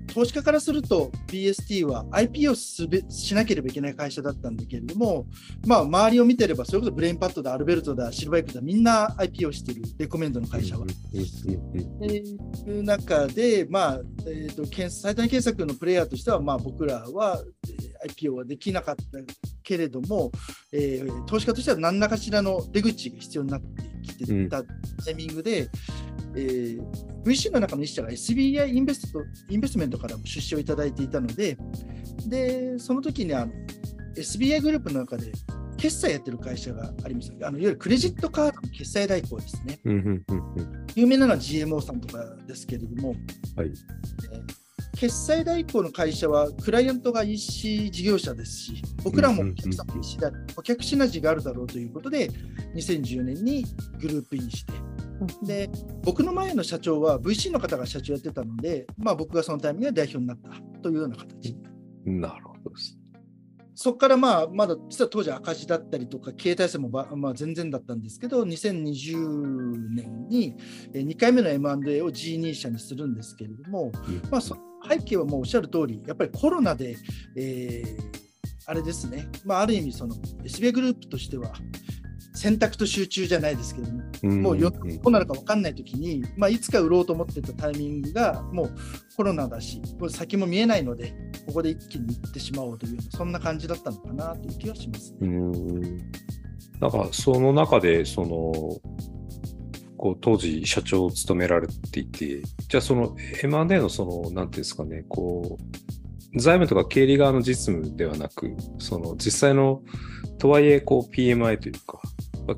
[0.07, 5.25] 投資家からすると BST は IP をすべしなければいけない会社だったんだけれども、
[5.65, 10.85] まあ、周りを見てれば、それこそブレインパッドだ、アルベルトだ、シルバーエッグだ、みんな IPO をしている、レコメンドの会社は。
[12.63, 17.43] という中で、まあえーと、サイト検索のプレイヤーとしては、まあ、僕らは
[18.07, 19.03] IPO はできなかった
[19.63, 20.31] けれども、
[20.71, 25.69] えー、投資家としては何らかしらの出口が必要になってきてたタイミングで、
[26.35, 26.79] えー、
[27.23, 31.57] VC の中の一社が SBI インベストインベストメントからも出資をいただいていたので、
[32.27, 33.51] でその時にあの
[34.15, 35.31] SBI グループの中で
[35.77, 39.79] 決済やってる会社がありますあのいわゆるクレジットカードの決済代行ですね。
[40.95, 43.09] 有名なのは GMO さんとかですけれども、
[43.55, 43.71] はい
[44.31, 44.64] えー
[44.95, 50.17] 決済代行の会社はクライアントが EC 事業者ですし、僕らもお客様 EC
[50.63, 52.29] 客シナジーがあるだろうということで、
[52.75, 53.65] 2010年に
[53.99, 54.73] グループインして、
[55.43, 55.69] で
[56.03, 61.55] 僕の前の社長は VC の方が社長やってたので、まあ、僕がそのタイミングで代表になったというような形。
[62.05, 62.97] なるほどです。
[63.77, 70.55] そこからまあまだ実は当時赤字だったりとか経営体制もまあ全然だったんですけど2020年に
[70.93, 73.91] 2回目の M&A を G2 社にするんですけれども、
[74.31, 74.55] まあ、そ
[74.87, 76.97] 背景はもうおっしゃる通りやっぱりコロナで、
[77.35, 77.97] えー、
[78.65, 81.53] あれですね、まあ、ある意味その SBI グループとしては
[82.35, 84.71] 選択と集中じゃないですけども、うん、もうど
[85.05, 88.75] うなるか分かんないときに、まあ、いつか売ろうと思ってたタイミングが、もう
[89.15, 91.13] コロナだし、これ先も見えないので、
[91.47, 95.97] ここで一気にいってしまおうという、そんな感じだったのかなという気はします、ね、うん。
[96.81, 98.51] なんかその中で、その、
[99.97, 109.81] こう当時社長を務められていて、じゃあその M&A のその、なんていうんですかね、こう、財務とか経理側の実務ではなく、その実際の、
[110.37, 112.01] とはいえこう PMI というか、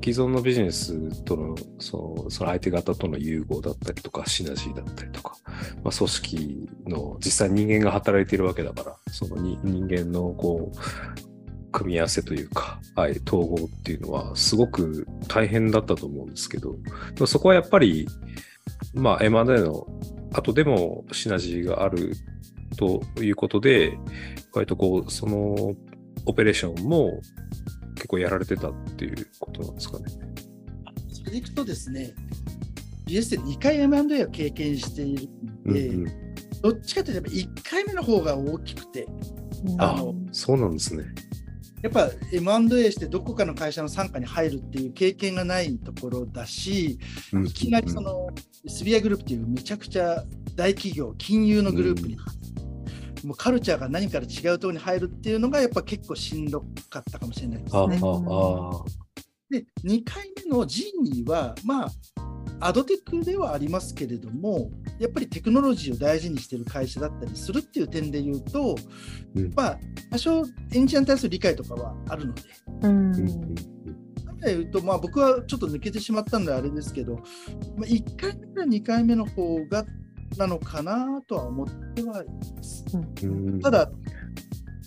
[0.02, 5.36] 既存のビジネスとのそのその相手方との融合だったりとか、シナジーだったりとか、
[5.82, 11.27] まあ、組織の実際人間が働いているわけだから、その人間のこう
[11.72, 16.76] 組み合わせというか、はい、統合っていうのはすごく大変だったと思うんですけど、
[17.26, 18.06] そこはやっぱり、
[18.94, 19.86] まあ、M&A の
[20.32, 22.12] 後でもシナジーがある
[22.76, 23.98] ということで、
[24.52, 25.74] 割とこう、その
[26.26, 27.20] オペレーションも
[27.94, 30.04] 結構やられてたっていうことなんですかね。
[31.12, 32.14] それでいくとですね、
[33.06, 35.28] BS で2回 M&A を経験している
[35.64, 39.06] ので、うんうん、どっちかというと1回目の方が大きくて、
[39.78, 41.04] あのそうなんですね。
[41.82, 46.98] やっぱ M&A してどこかの会社の傘下に入るっていう経験がないところだし、
[47.32, 48.28] うん、いきなりその
[48.66, 50.24] SBI グループっていうめちゃくちゃ
[50.56, 52.14] 大企業、金融のグループに、
[53.22, 58.00] うん、もうカルチャーが何から違うところに入るっていうのがやっぱ結構しんどかったかもしれないですね。
[59.50, 61.90] で2回目の G にはまあ
[62.60, 68.76] アドテックではありますけれども、やっぱりテクノロジーを大事にしている会社だったりするっていう点で言うと、
[69.34, 69.78] うん、まあ、
[70.10, 72.42] 多少エンジニアに対する理解とかはあるので。
[72.82, 73.54] うん
[74.40, 77.20] で言うと、まあ、僕はちょっと抜けてしまったんであれですけど、ま
[77.82, 79.84] あ、1回目から2回目の方が
[80.36, 82.84] なのかなとは思ってはいます。
[83.24, 83.90] うん、ただ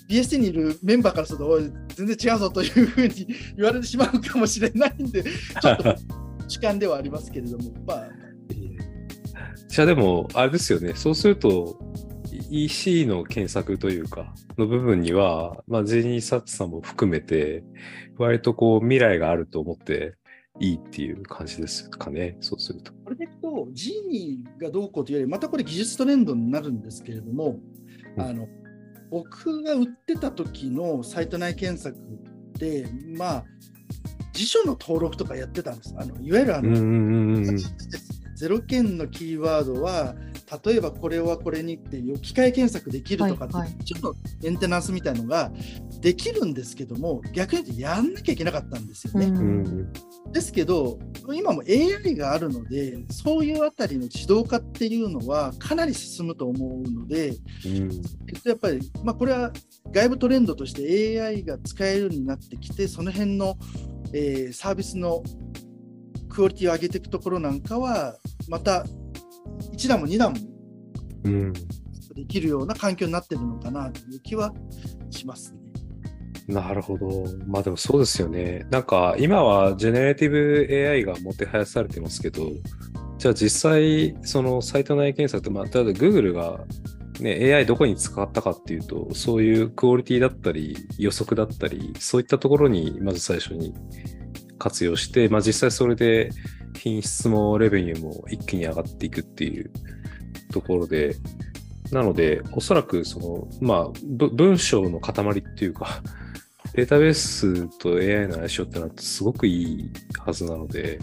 [0.10, 1.60] BST にいるメンバーからすると、
[1.96, 5.96] 全然違うぞというふうに言われてしまうかもしれないんで、ちょっと
[6.52, 8.10] 主観ではありますけれども、まあ、
[9.68, 11.80] じゃあでも、あれですよね、そうすると、
[12.50, 17.64] EC の検索というか、の部分には、まあ、ジェニー・サッツさんも含めて、
[18.18, 20.16] 割とこう、未来があると思って
[20.60, 22.92] いいっていう感じですかね、そうすると。
[23.06, 27.58] これでいくと、ジーニーがどうこうというより、またこれ技術トレンドになるんですけれども、
[28.18, 28.50] うん、あの
[29.10, 31.98] 僕が売ってた時のサイト内検索
[32.58, 32.88] で、
[33.18, 33.46] まあ、
[34.34, 35.94] 辞書の登録とかやってたんです。
[35.98, 37.58] あのいわゆるあの、
[38.36, 40.16] ゼロ件のキーワードは
[40.66, 45.52] 例えばこれはこれにっていう機械検索できるとかって、はいはい、ちょっとメンテナンスみたいのが
[46.02, 49.28] できるんですけども逆に言うとやんなきゃいけなかったんですよね。
[49.28, 49.94] うん、
[50.32, 50.98] ですけど
[51.32, 57.36] 今も AI があるのでそういうあたりの自動化っていうのはかなり進むと思うので、
[57.66, 58.02] うん、
[58.44, 59.52] やっぱり、まあ、これは
[59.92, 63.56] 外部トレンドとして AI が使えるようになってきてその辺の、
[64.14, 65.22] えー、サービスの
[66.30, 68.16] クオリティを上げていくところなんかは
[68.48, 68.86] また
[69.74, 70.40] 1段も2段も
[72.16, 74.52] できるような環境になってるのかなという気は
[75.12, 75.61] しますね。
[76.52, 77.26] なるほど。
[77.48, 78.66] まあでもそうですよね。
[78.70, 82.50] なんか今はジェネレティブ AI がもてはやされてますけど、
[83.18, 86.66] じゃあ実際そのサイト内検索って、まあ、例えば Google が
[87.22, 93.74] ね、AI どこに使ったかっていうと、そういうクオリティだったり、予測だったり、そういったところにまず最初に
[94.58, 96.32] 活用して、まあ、実際それで
[96.76, 99.72] 品質もレベニューも一気に上がっていくっていう
[100.52, 101.16] ところで、
[101.92, 103.90] なので、おそらくその、まあ、
[104.34, 106.02] 文章の塊っていうか、
[106.74, 111.00] データベースと AI の相性ってのはすごくいいはずなので、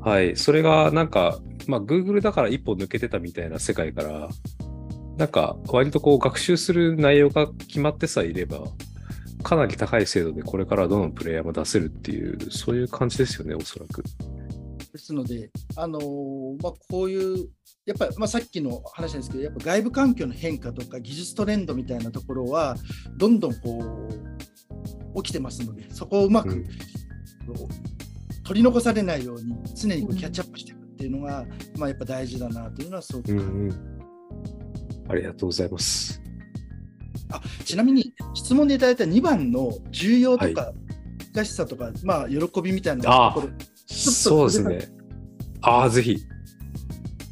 [0.00, 4.28] はい、それがなんか、まあ、Google だから一歩抜けてたみたいな世界から、
[5.16, 8.64] なんか、割とこう学習する内容が決まってさえいれば、
[9.42, 14.02] かなり高い精度でこれからどのプレイヤーも出せるっていう、そういう感じですよね、おそらく。
[14.92, 17.48] ですので、あのー、まあ、こういう
[17.86, 22.76] やっぱ、まあ、さっきの話なんですけど、やっぱ外部環境の変化とか技術トレンドみたいなところは、
[23.16, 24.55] どんどんこう
[25.16, 26.64] 起きてますので、そこをうまく、うん、
[28.44, 33.98] 取り残されないように、常にキャッチアップしていくっていうのが、うん、まあ、やっぱ大事だなというのは、すごく、うんうん、
[35.08, 36.22] ありがとうございます。
[37.30, 40.72] あちなみに、質問でいただいた2番の重要とか、
[41.34, 43.52] 難しさとか、まあ、喜びみたいなところ、
[43.86, 44.88] そうですね。
[45.62, 46.16] ああ、ぜひ。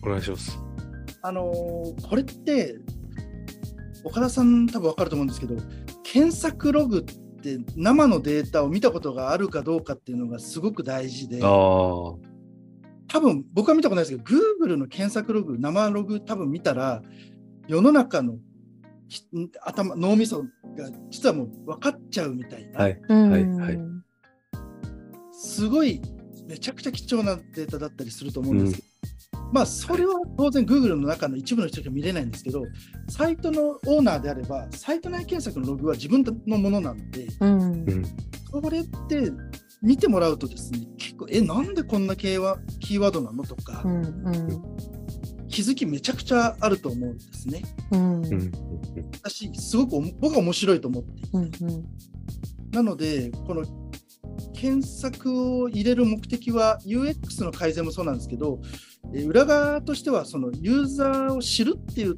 [0.02, 0.58] お願いします。
[1.22, 2.76] あのー、これって、
[4.04, 5.56] 岡田さん多分分かると思うんですけど、
[6.02, 7.04] 検索ログ
[7.44, 12.18] って生のデータを見たことがあるかどうかっていうのがすごく大事で、多
[13.20, 17.02] 分僕は見たことないですけど、Google の検索ログ、生ログ多分見たら、
[17.68, 18.38] 世の中の
[19.62, 23.00] 頭脳みそが実はもう分かっちゃうみたいな、はい。
[23.08, 23.46] はい。
[23.46, 23.78] はい、
[25.32, 26.00] すごい
[26.46, 28.88] めちゃくちゃ貴重なデータだったりすると思うんですけど、
[29.52, 32.64] まあ、それは当然 Google の中の一部の人しか見れないんですけど、
[33.08, 38.02] サイトのオーナーであれば、サイト内検索のログは自分のものなので、うん、
[38.50, 39.32] これって
[39.82, 44.62] 見てもらうとですね、結構、え、なんでこんな系はキーワードなのとか、うんうん、
[45.48, 47.62] 気づきめちゃくちゃあると思うんですね。
[47.92, 48.22] うん、
[49.22, 51.28] 私、すごく僕は面白いと思っていて。
[51.32, 51.70] うん。
[51.70, 51.84] うん、
[52.72, 53.64] なので、この
[54.54, 58.60] 検索を入れる目的は UX の改善もそうなんですけど、
[59.14, 62.16] え裏側としてはそのユーザーを知るっていう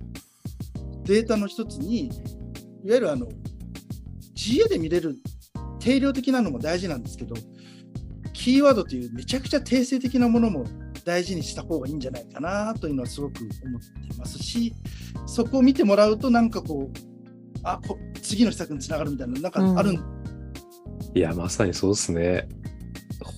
[1.05, 3.27] データの一つに、いわゆるあの
[4.35, 5.17] GA で見れる
[5.81, 7.35] 定量的なのも大事なんですけど、
[8.33, 10.65] キーワードというめちゃくちゃ定性的なものも
[11.05, 14.75] 大事にした方がいいんじゃないかなというのはすごく思ってますし、
[15.27, 16.99] そこを見てもらうと、なんかこう、
[17.63, 20.16] あこ次の施策につながるみたいな、なんかある、うん、
[21.17, 22.49] いや、まさにそうですね。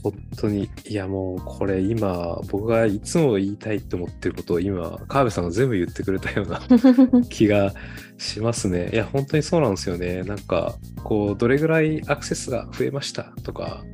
[0.02, 6.60] 本当に、いやもうこれ今、僕がいつも言いたいと思ってることを今、川辺さんが全部言ってくれたような
[7.30, 7.72] 気が
[8.16, 8.90] しますね。
[8.92, 10.22] いや、本当にそうなんですよね。
[10.24, 13.32] なんか、こう、どれぐらいアクセスが増えました？
[13.44, 13.84] とか、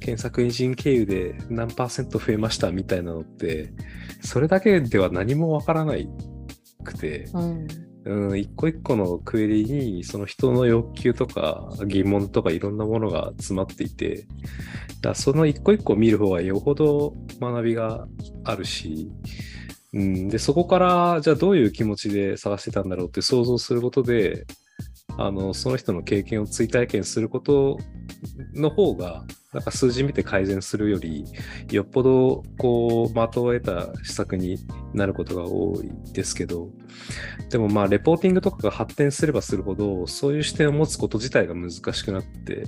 [0.00, 2.70] 検索エンジン経由で何パーセント増えました？
[2.70, 3.72] みたいなのって、
[4.22, 6.08] それだけでは何もわからない
[6.84, 7.66] くて、うん
[8.04, 14.26] うん、一個一個のクエリにその人の欲求とか疑問とかいろんなものが詰まっていて、
[15.02, 18.06] だその一個一個見る方がよほど学びが
[18.44, 19.10] あるし、
[19.92, 24.46] うん、でそこからじゃあどういう気持ちで探してたんだろうって想像することで
[25.18, 27.78] あのその人の経験を追体験すること
[28.54, 31.24] の方がなんか数字見て改善するより
[31.70, 34.58] よっぽどこう的を得た施策に
[34.94, 36.68] なることが多いですけど
[37.48, 42.64] でもまあレポーティングとかが発展すればするほどそういう視点を持つこと自体が難しくなって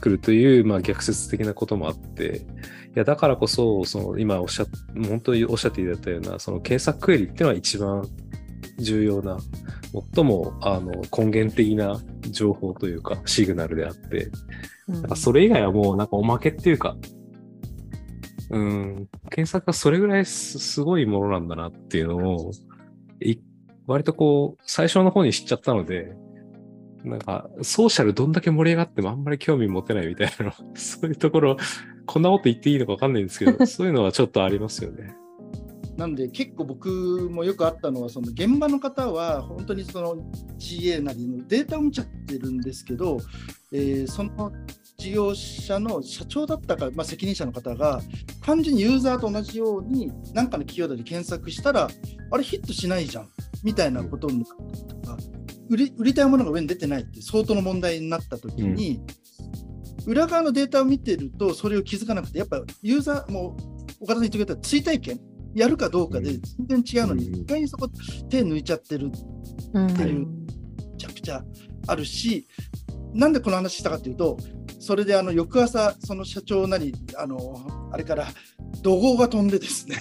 [0.00, 2.46] くるという、まあ、逆説的なこともあって、
[2.94, 4.66] いやだからこそ、その今おっしゃ、
[5.08, 8.08] 本当におっしゃっていただいたような、その検索クエリっていうのは一番
[8.78, 9.38] 重要な、
[10.14, 14.30] 最もあの根源的な情報というか、シグナルであって、
[14.88, 14.94] うん。
[14.94, 16.96] なんかそれ以外はもうなんかおまけっていうか、
[18.50, 22.50] うん、検索はそれぐらいすすごいものなんだなっていうのを、
[23.20, 23.38] い
[23.86, 26.12] 割とこう、最初の方に知っちゃったので、
[27.04, 31.56] なんか、ソーシャルどんだけ盛り上がってもあんまり興味持てないみたいなの、 そういうところ、
[32.06, 35.14] こんなこと言っていいのかわかんないんですけど、そういうのはちょっとありますよね。
[35.96, 40.16] なので結構僕もよくあったのはその現場の方は本当にその
[40.58, 43.18] GA なりのデータを見ちゃってるんですけど、
[43.72, 44.52] えーその
[44.96, 48.00] 事業者の社長だったか、まあ、責任者の方が
[48.42, 51.88] 単純にユーザーと同じように何かのキーワードで検索したら
[52.30, 53.28] あれヒットしないじゃん
[53.62, 55.18] みたいなことになったりとか
[55.68, 59.00] 売り売りたいものが上に出てないって相当の問題になった時に、
[60.06, 63.56] 裏側のデータを見てるとそれを気づかなくてやっぱユーザーも
[64.00, 65.20] 岡田さん言ってくれた追体験
[65.54, 66.38] やるかどうかで
[66.68, 67.36] 全然違うのに、うん。
[67.36, 67.88] 意外にそこ
[68.28, 69.10] 手抜いちゃってる
[69.72, 71.44] うんっていうめちゃくちゃ
[71.86, 72.46] あるし
[73.12, 74.36] なんでこの話したかというと
[74.80, 78.28] それであの翌朝その社長なりあのあれから
[78.82, 79.96] 怒号が飛んでですね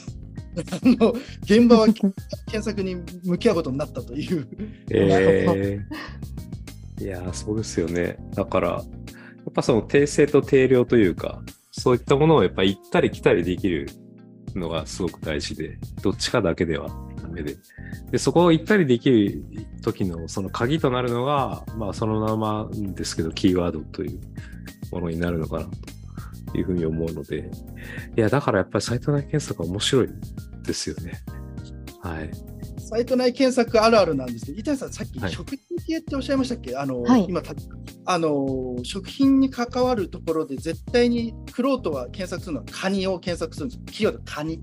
[0.72, 1.88] あの現場は
[2.48, 4.48] 検索に向き合うことになったという。
[4.90, 8.18] えー、いやー、そうですよね。
[8.36, 8.78] だから、や
[9.50, 11.42] っぱその定性と定量というか、
[11.72, 13.90] そういったものをやっぱ行ったり来たりできる
[14.56, 16.90] のがすごく大事で、どっちかだけでは
[17.22, 17.56] ダメで。
[18.12, 19.44] で、そこを行ったりできる
[19.82, 24.20] 時のその鍵となるのが、まあそのままですけど、キーワードという
[24.92, 25.68] ものになるのかな
[26.52, 27.50] というふうに思うので、
[28.16, 30.10] いや、だからやっぱりサイト内検索は面白い
[30.64, 31.24] ですよね。
[32.02, 32.53] はい。
[32.94, 35.32] サイト内検索あるあるなんですけど、板谷さん、さっきはい。
[35.32, 37.26] 食品系っておっしゃいましたっけ、あのはい。
[37.28, 37.56] 今た
[38.06, 43.86] あの、食品に関わるところで、絶対にクロートは検索するのはカニを検索するんですよ。
[43.88, 44.62] キーワードカニ。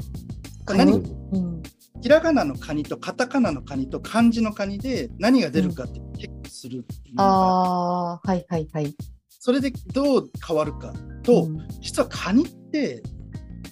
[0.64, 0.78] カニ。
[0.78, 1.62] 何うん。
[2.00, 8.94] ひらがなのカニとカタカナのカニと漢字のカニで何が出るかってチェックするっていうのが、ああ、はいはいはい。
[9.28, 11.68] それでどう変わるかと、うん。
[11.80, 13.02] 実はカニって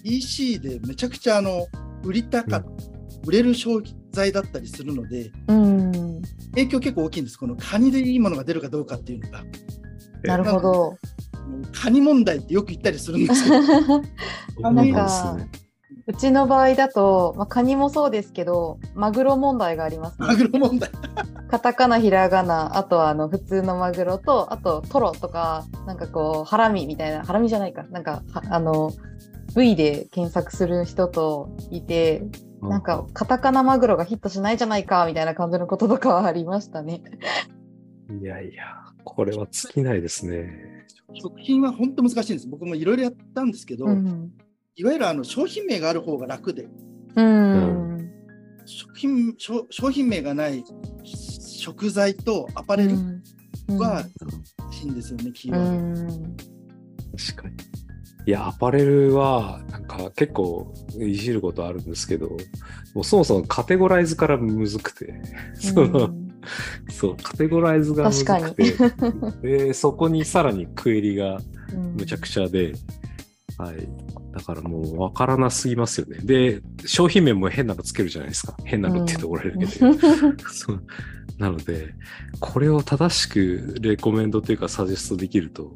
[0.03, 1.65] EC でめちゃくちゃあの
[2.03, 2.61] 売りたか、
[3.29, 3.79] 売れる商
[4.11, 6.21] 材だったりするので、うん、
[6.55, 7.37] 影響結構大きいんです。
[7.37, 9.43] このカニでいいものが出るかどうかっていうのが。
[10.23, 10.97] なるほど。
[11.71, 13.55] カニ問題ってよく言ったりするんですけど、
[14.67, 15.37] あ なんか
[16.07, 20.43] うちの場合だと、まあ、カニもそうですけど、マグロ問題がありますマね。
[20.43, 20.89] グロ問題。
[21.51, 28.91] カタカナ、ひらがな、あとはあの普通のマグロと、あとトロとか、なんかこう、ハラミみたいな、ハラミじゃないか、なんか、はあの、
[29.55, 32.23] V で検索する人といて、
[32.61, 37.01] なんか、カタカナマグロがヒットしないじゃないか、みたいな感じのこととかはありましたね。
[38.21, 38.65] いやいや、
[39.03, 40.85] これは尽きないですね。
[41.13, 42.47] 食品は本当難しいんです。
[42.47, 44.31] 僕もいろいろやったんですけど、うん。
[44.75, 46.67] いわゆるあの商品名がある方が楽で、
[47.15, 48.11] うん。
[48.65, 50.63] 食品商商品名がない
[51.03, 54.03] 食材とアパレルうんは
[54.59, 56.13] 欲しいんですよね、キーうワード。
[56.13, 56.37] ん。
[57.17, 57.55] 確かに。
[58.29, 62.29] いや、アパレルは、なんか結構いじることあるんですけど、
[62.93, 65.19] もうそもそもカテゴライズからむずくて、
[65.55, 66.11] その、
[66.91, 68.75] そう、カテゴライズがむずくて、
[69.41, 71.39] で、そこにさらにクエリが
[71.97, 72.73] むちゃくちゃで、
[73.57, 73.89] はい。
[74.31, 76.19] だからもう分からなすぎますよね。
[76.23, 78.55] で、商品名も変なのつけるじゃないですか。
[78.63, 79.91] 変なのって言うと怒られるけど。
[80.53, 80.83] そう
[81.39, 81.95] なので、
[82.39, 85.75] これを正しくレコメンドというかサジェストできると、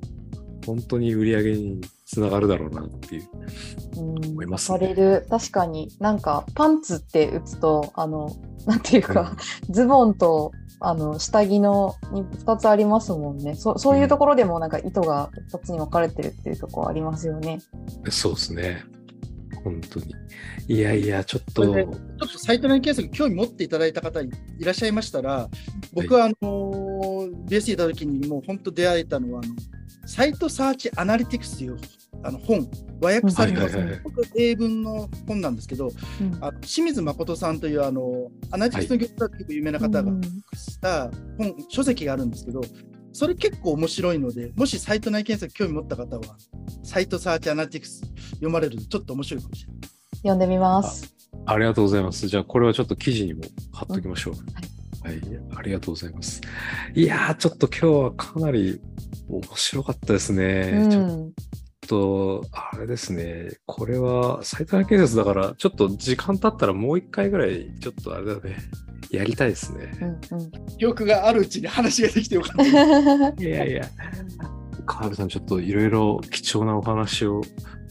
[0.65, 3.29] 本当に売り上げにつながるだろうなっていう。
[3.97, 8.35] うん思いますねアパレル確かになんかパンツって打つとあの
[8.65, 9.35] なんていうか、
[9.69, 17.59] ズボンとあの下着のに2つありますもんねそそういうところでもなんか糸が2つに分かれてるっていうところありますよね。
[18.09, 18.83] そうですね。
[19.63, 20.13] 本当に。
[20.67, 21.91] いやいや、ちょっと、ねちょ
[22.25, 24.29] っとサイト内検索興味持っていただいた方い
[24.61, 25.49] らっしゃいましたら、
[25.93, 29.53] 僕はあの BSC いた時にもう本当出会えたのはあの、
[30.05, 31.77] サイトサーチアナリティクスという
[32.23, 32.69] あの本、
[33.01, 35.89] 和訳されたはいはいはい本当英文の本なんですけど、
[36.21, 40.21] うんあの清水誠さんというあのアナリティクスの業界で結構有名な方がうん
[40.55, 42.61] した本、書籍があるんですけど、
[43.11, 46.23] それ結構面白いので、もしサイト内検索興味持った方は、
[46.83, 48.01] サイトサーチアナリティクス
[48.31, 49.81] 読まれるとちょっと面白いかもしれない。
[50.17, 51.13] 読んでみます。
[51.45, 52.27] ありがとうございます。
[52.27, 53.41] じゃあ、これはちょっと記事にも
[53.73, 54.33] 貼っときましょう。
[54.33, 54.43] はい、
[55.55, 56.41] ありがとうございます。
[56.95, 58.81] いやー、ちょっと今日はかなり
[59.29, 60.87] 面白かったですね。
[60.89, 61.33] ちょっうん
[61.87, 63.49] と、あれですね。
[63.65, 68.57] これは、サイト内建設だから、ちょっと時間経ったらもう一回ぐらい、ちょっとあれだね。
[69.11, 69.91] やりたいですね。
[70.01, 72.63] うんうん記憶があるうちに話ができてよかった。
[73.43, 73.83] いやいや。
[74.85, 77.41] 川辺さん、ちょっといろいろ貴重なお話を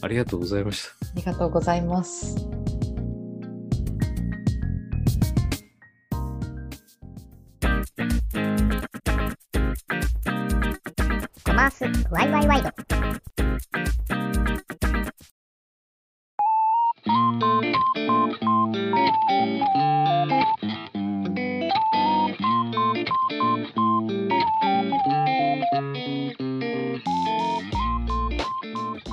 [0.03, 1.07] ありがとうございました。
[1.07, 2.37] ありがとうございます。
[11.63, 12.71] コマースワイワイワイド。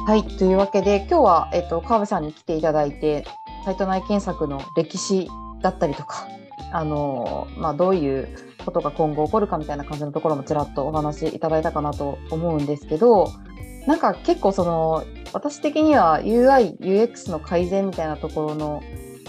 [0.08, 3.28] はい、というわけで今日は、えっと、川辺さんに来ていただいて
[3.64, 5.30] サイト内検索の歴史
[5.62, 6.28] だったりとか、
[6.72, 13.32] あのまあ、どういうことが今後起こるかみたいな感じのところもちらっとお話しいただいたかなと思うんですけど
[13.88, 15.04] なんか結構その
[15.34, 18.84] 私的には UI、UX の改善みたいなところの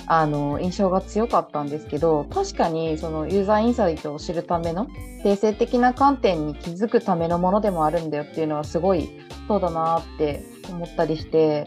[0.07, 4.89] あの印象が強かったんですけど確かにそのユーザーインサイトを知るための
[5.23, 9.09] 定性的な観点に気づくためのものでもあるんだよっていうのはすごい
[9.47, 11.67] そうだなって思ったりして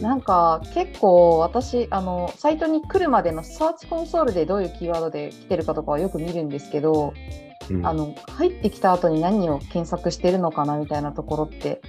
[0.00, 7.12] なんか結構私あのサイトに来るまでのサーチコンソールでどういうキーワードで来てるかとかはよく見るんですけど、
[7.70, 11.80] うんあの入ってきた後に何を検索してるのかなみたいなところって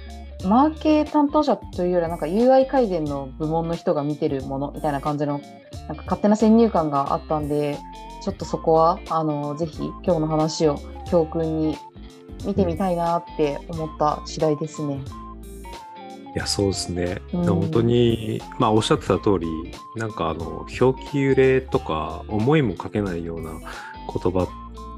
[0.44, 5.40] マーケ担当者というよりはなんか UI 改善の部門の人が見てるものみたいな感じの
[5.88, 7.78] なんか勝手な先入観があったんで
[8.22, 10.80] ちょっとそこはあのぜひ今日の話を
[11.10, 11.76] 教訓に
[12.44, 15.00] 見てみたいなって思った次第ですね。
[16.36, 17.22] いや、そうですね。
[17.32, 19.46] うん本当に、まあ、おっしゃってた通り、
[19.96, 24.46] なんか、あの、表記揺れとか、思いもかけないような言葉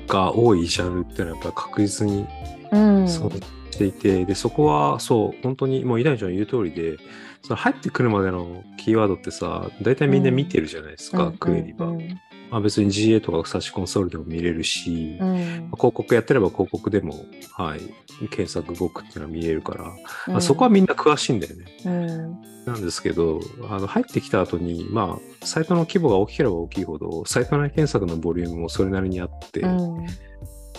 [0.08, 2.26] が多いジャンルっていうのは、やっぱり確実に
[2.72, 6.96] うん、そうしていて、で、そこは、そう、本当に、もう、稲荷ちゃんの言う通りで、
[7.42, 11.86] その入ってくるまでのキーワードってさ、大体みんな見てるじゃないですか、クエリは。
[11.86, 12.20] うん
[12.50, 15.36] まあ、別に GA とかサーチコンソールでも見れるし、うん。
[15.76, 17.14] 広告やってれば広告でも、
[17.52, 17.80] はい、
[18.28, 21.64] 検索動くっていうのは見えるから、うんまあ、そこはみんな詳しいんだよね。
[21.84, 22.40] うん。
[22.64, 30.06] なんですけど、あの入ってきた後に、まあ、サイトの規模が大きければ大きいほど、サイト内検索のボリュームもそれなりにあって、うん。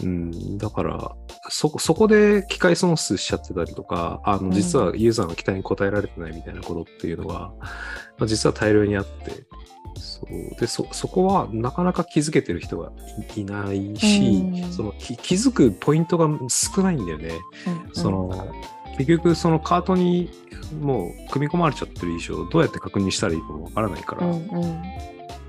[0.02, 1.16] うん、だから
[1.50, 4.52] そこ、そこで機械損失しちゃってたりとか、あのうん。
[4.52, 7.52] 実はユーザーの期待に応えられてないみたいなことっていうのが、
[8.18, 9.32] まあ、実は大量にあって、
[9.96, 10.60] そう。
[10.60, 12.92] でそそこはなかなか気づけてる人が
[13.36, 14.72] いいないし、うん。
[14.72, 17.32] その気気づくポイントが少ないんだよね。
[17.94, 18.54] その
[18.98, 20.30] 結局そのカートに
[20.82, 24.84] もう組み込まれちゃってる以上どうやって確認したらいいかもわからないから、うんうん。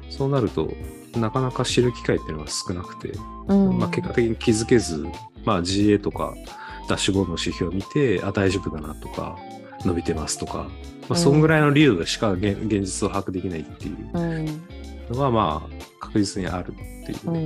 [0.08, 0.72] そうなると
[1.16, 3.12] なかなか知る機会っていうのが少なくて、
[3.48, 3.78] うん。
[3.78, 5.06] まあ、結果的に気づけず、
[5.44, 6.34] まあ、GA とか
[6.88, 9.38] ダッシュボードの指標を見てあ大丈夫だなとか
[9.84, 11.12] 伸びてますとか、まうん。
[11.12, 14.10] あ、そんぐらいのリードでしか現現実を把握できないっていう。
[14.12, 14.46] うん。
[15.10, 16.74] のがまあ確実にあるっ
[17.06, 17.40] ていうね、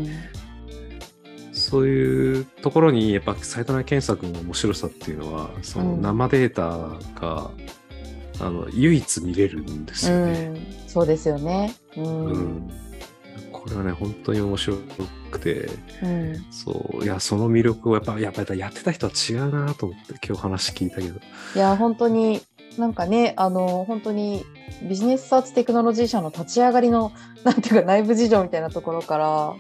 [1.47, 1.55] うん。
[1.55, 6.03] そういうところにやっぱサイト内検索の面白さっていうのはそのうん。
[6.03, 7.51] 生データが、
[8.40, 10.32] あの唯一見れるんですよね。
[10.32, 10.88] うん。
[10.88, 11.74] そうですよね。
[11.97, 12.24] うん。
[12.26, 12.70] うん
[13.65, 14.77] これはね本当に面白
[15.31, 15.71] くて。
[16.03, 16.47] うん。
[16.51, 17.03] そう。
[17.03, 21.19] いやその魅力をやっぱやっぱりやってた人は違うなと思って今日話聞いたけど。
[21.55, 22.43] いや本当に
[22.77, 24.45] なんかねあの本当に
[24.83, 27.11] ビジネスサーチテクノロジー社の立ち上がりの
[27.43, 29.55] なんていうか内部事情みたいなところから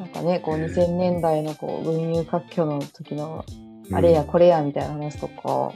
[0.00, 3.44] なんかねこうね2000年代のこう群雄割拠の時の
[3.90, 3.94] うん。
[3.94, 5.70] あれやこれやみたいな話とか、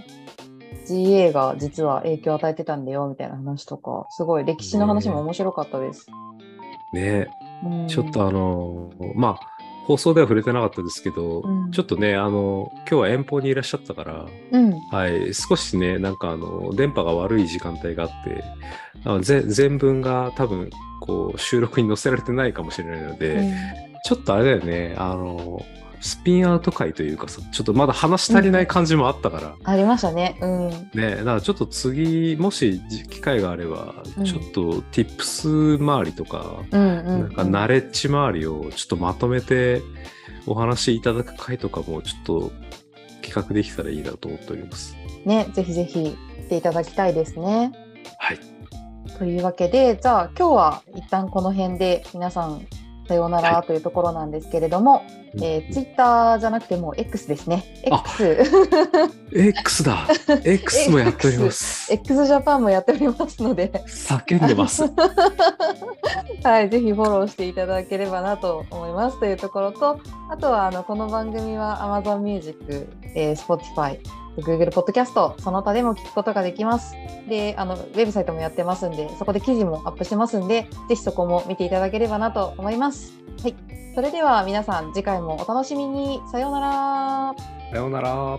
[0.87, 6.07] GA が実は影響を与えてたんだよみたいな話とかすごい歴史の話も面白かったです。
[6.95, 7.48] ねうん
[7.89, 11.71] ちょっとあのまあ放送では触れてなかったですけど、うん。
[11.73, 14.79] ちょっとねあの今日は遠方にいらっしゃったからうん。
[14.91, 18.45] はい、少しね、なんかあの、電波が悪い時間帯があって、
[19.05, 23.53] あのぜ全文が多分、こう、収録に載せられてないかもしれないので、うん。
[24.05, 25.65] ちょっとあれだよね、あの、
[26.01, 30.39] スピンアウト会というかさ、ちょっとまだ話し足りない感じもあったから、ありましたね。
[30.41, 32.81] うんね、だからちょっと次、もし
[33.11, 39.83] 機会があれば、うんちょっと tips 周りとか、うんうんなんかナレッジ周りをちょっとまとめて
[40.47, 42.53] お話しいただく回とかもちょっと
[43.23, 44.97] 企画できたらいいなと思っております。
[45.25, 47.73] ねぜひぜひ来ていただきたいですね。
[48.19, 48.39] はい。
[49.19, 52.67] というわけで、じゃあ今日は一旦この辺で皆さん
[53.09, 55.03] さようならというところなんですけれども、
[55.37, 57.65] えー、ツイッターじゃなくてもう X ですね。
[57.91, 58.43] あ X。
[59.33, 60.07] X だ
[60.45, 61.91] X もやっております。
[61.95, 64.85] X ジャパンもやっておりますので、叫んでます。
[66.45, 69.99] はい、ぜひフォローしていただければなと思いますというところと、
[70.31, 73.99] あとはあのこの番組は Amazon Music、えー、Spotify、
[74.43, 76.95] Google ポッドキャストその他でも聞くことができます。
[77.29, 83.13] で、あのウェブサイトもやってますんで、そこで記事もアップしてますんで、ぜひそこも見ていただければなと思います。
[83.43, 83.55] はい、
[83.95, 86.21] それでは皆さん次回もお楽しみに。
[86.31, 87.35] さようなら。
[87.71, 88.39] さようなら。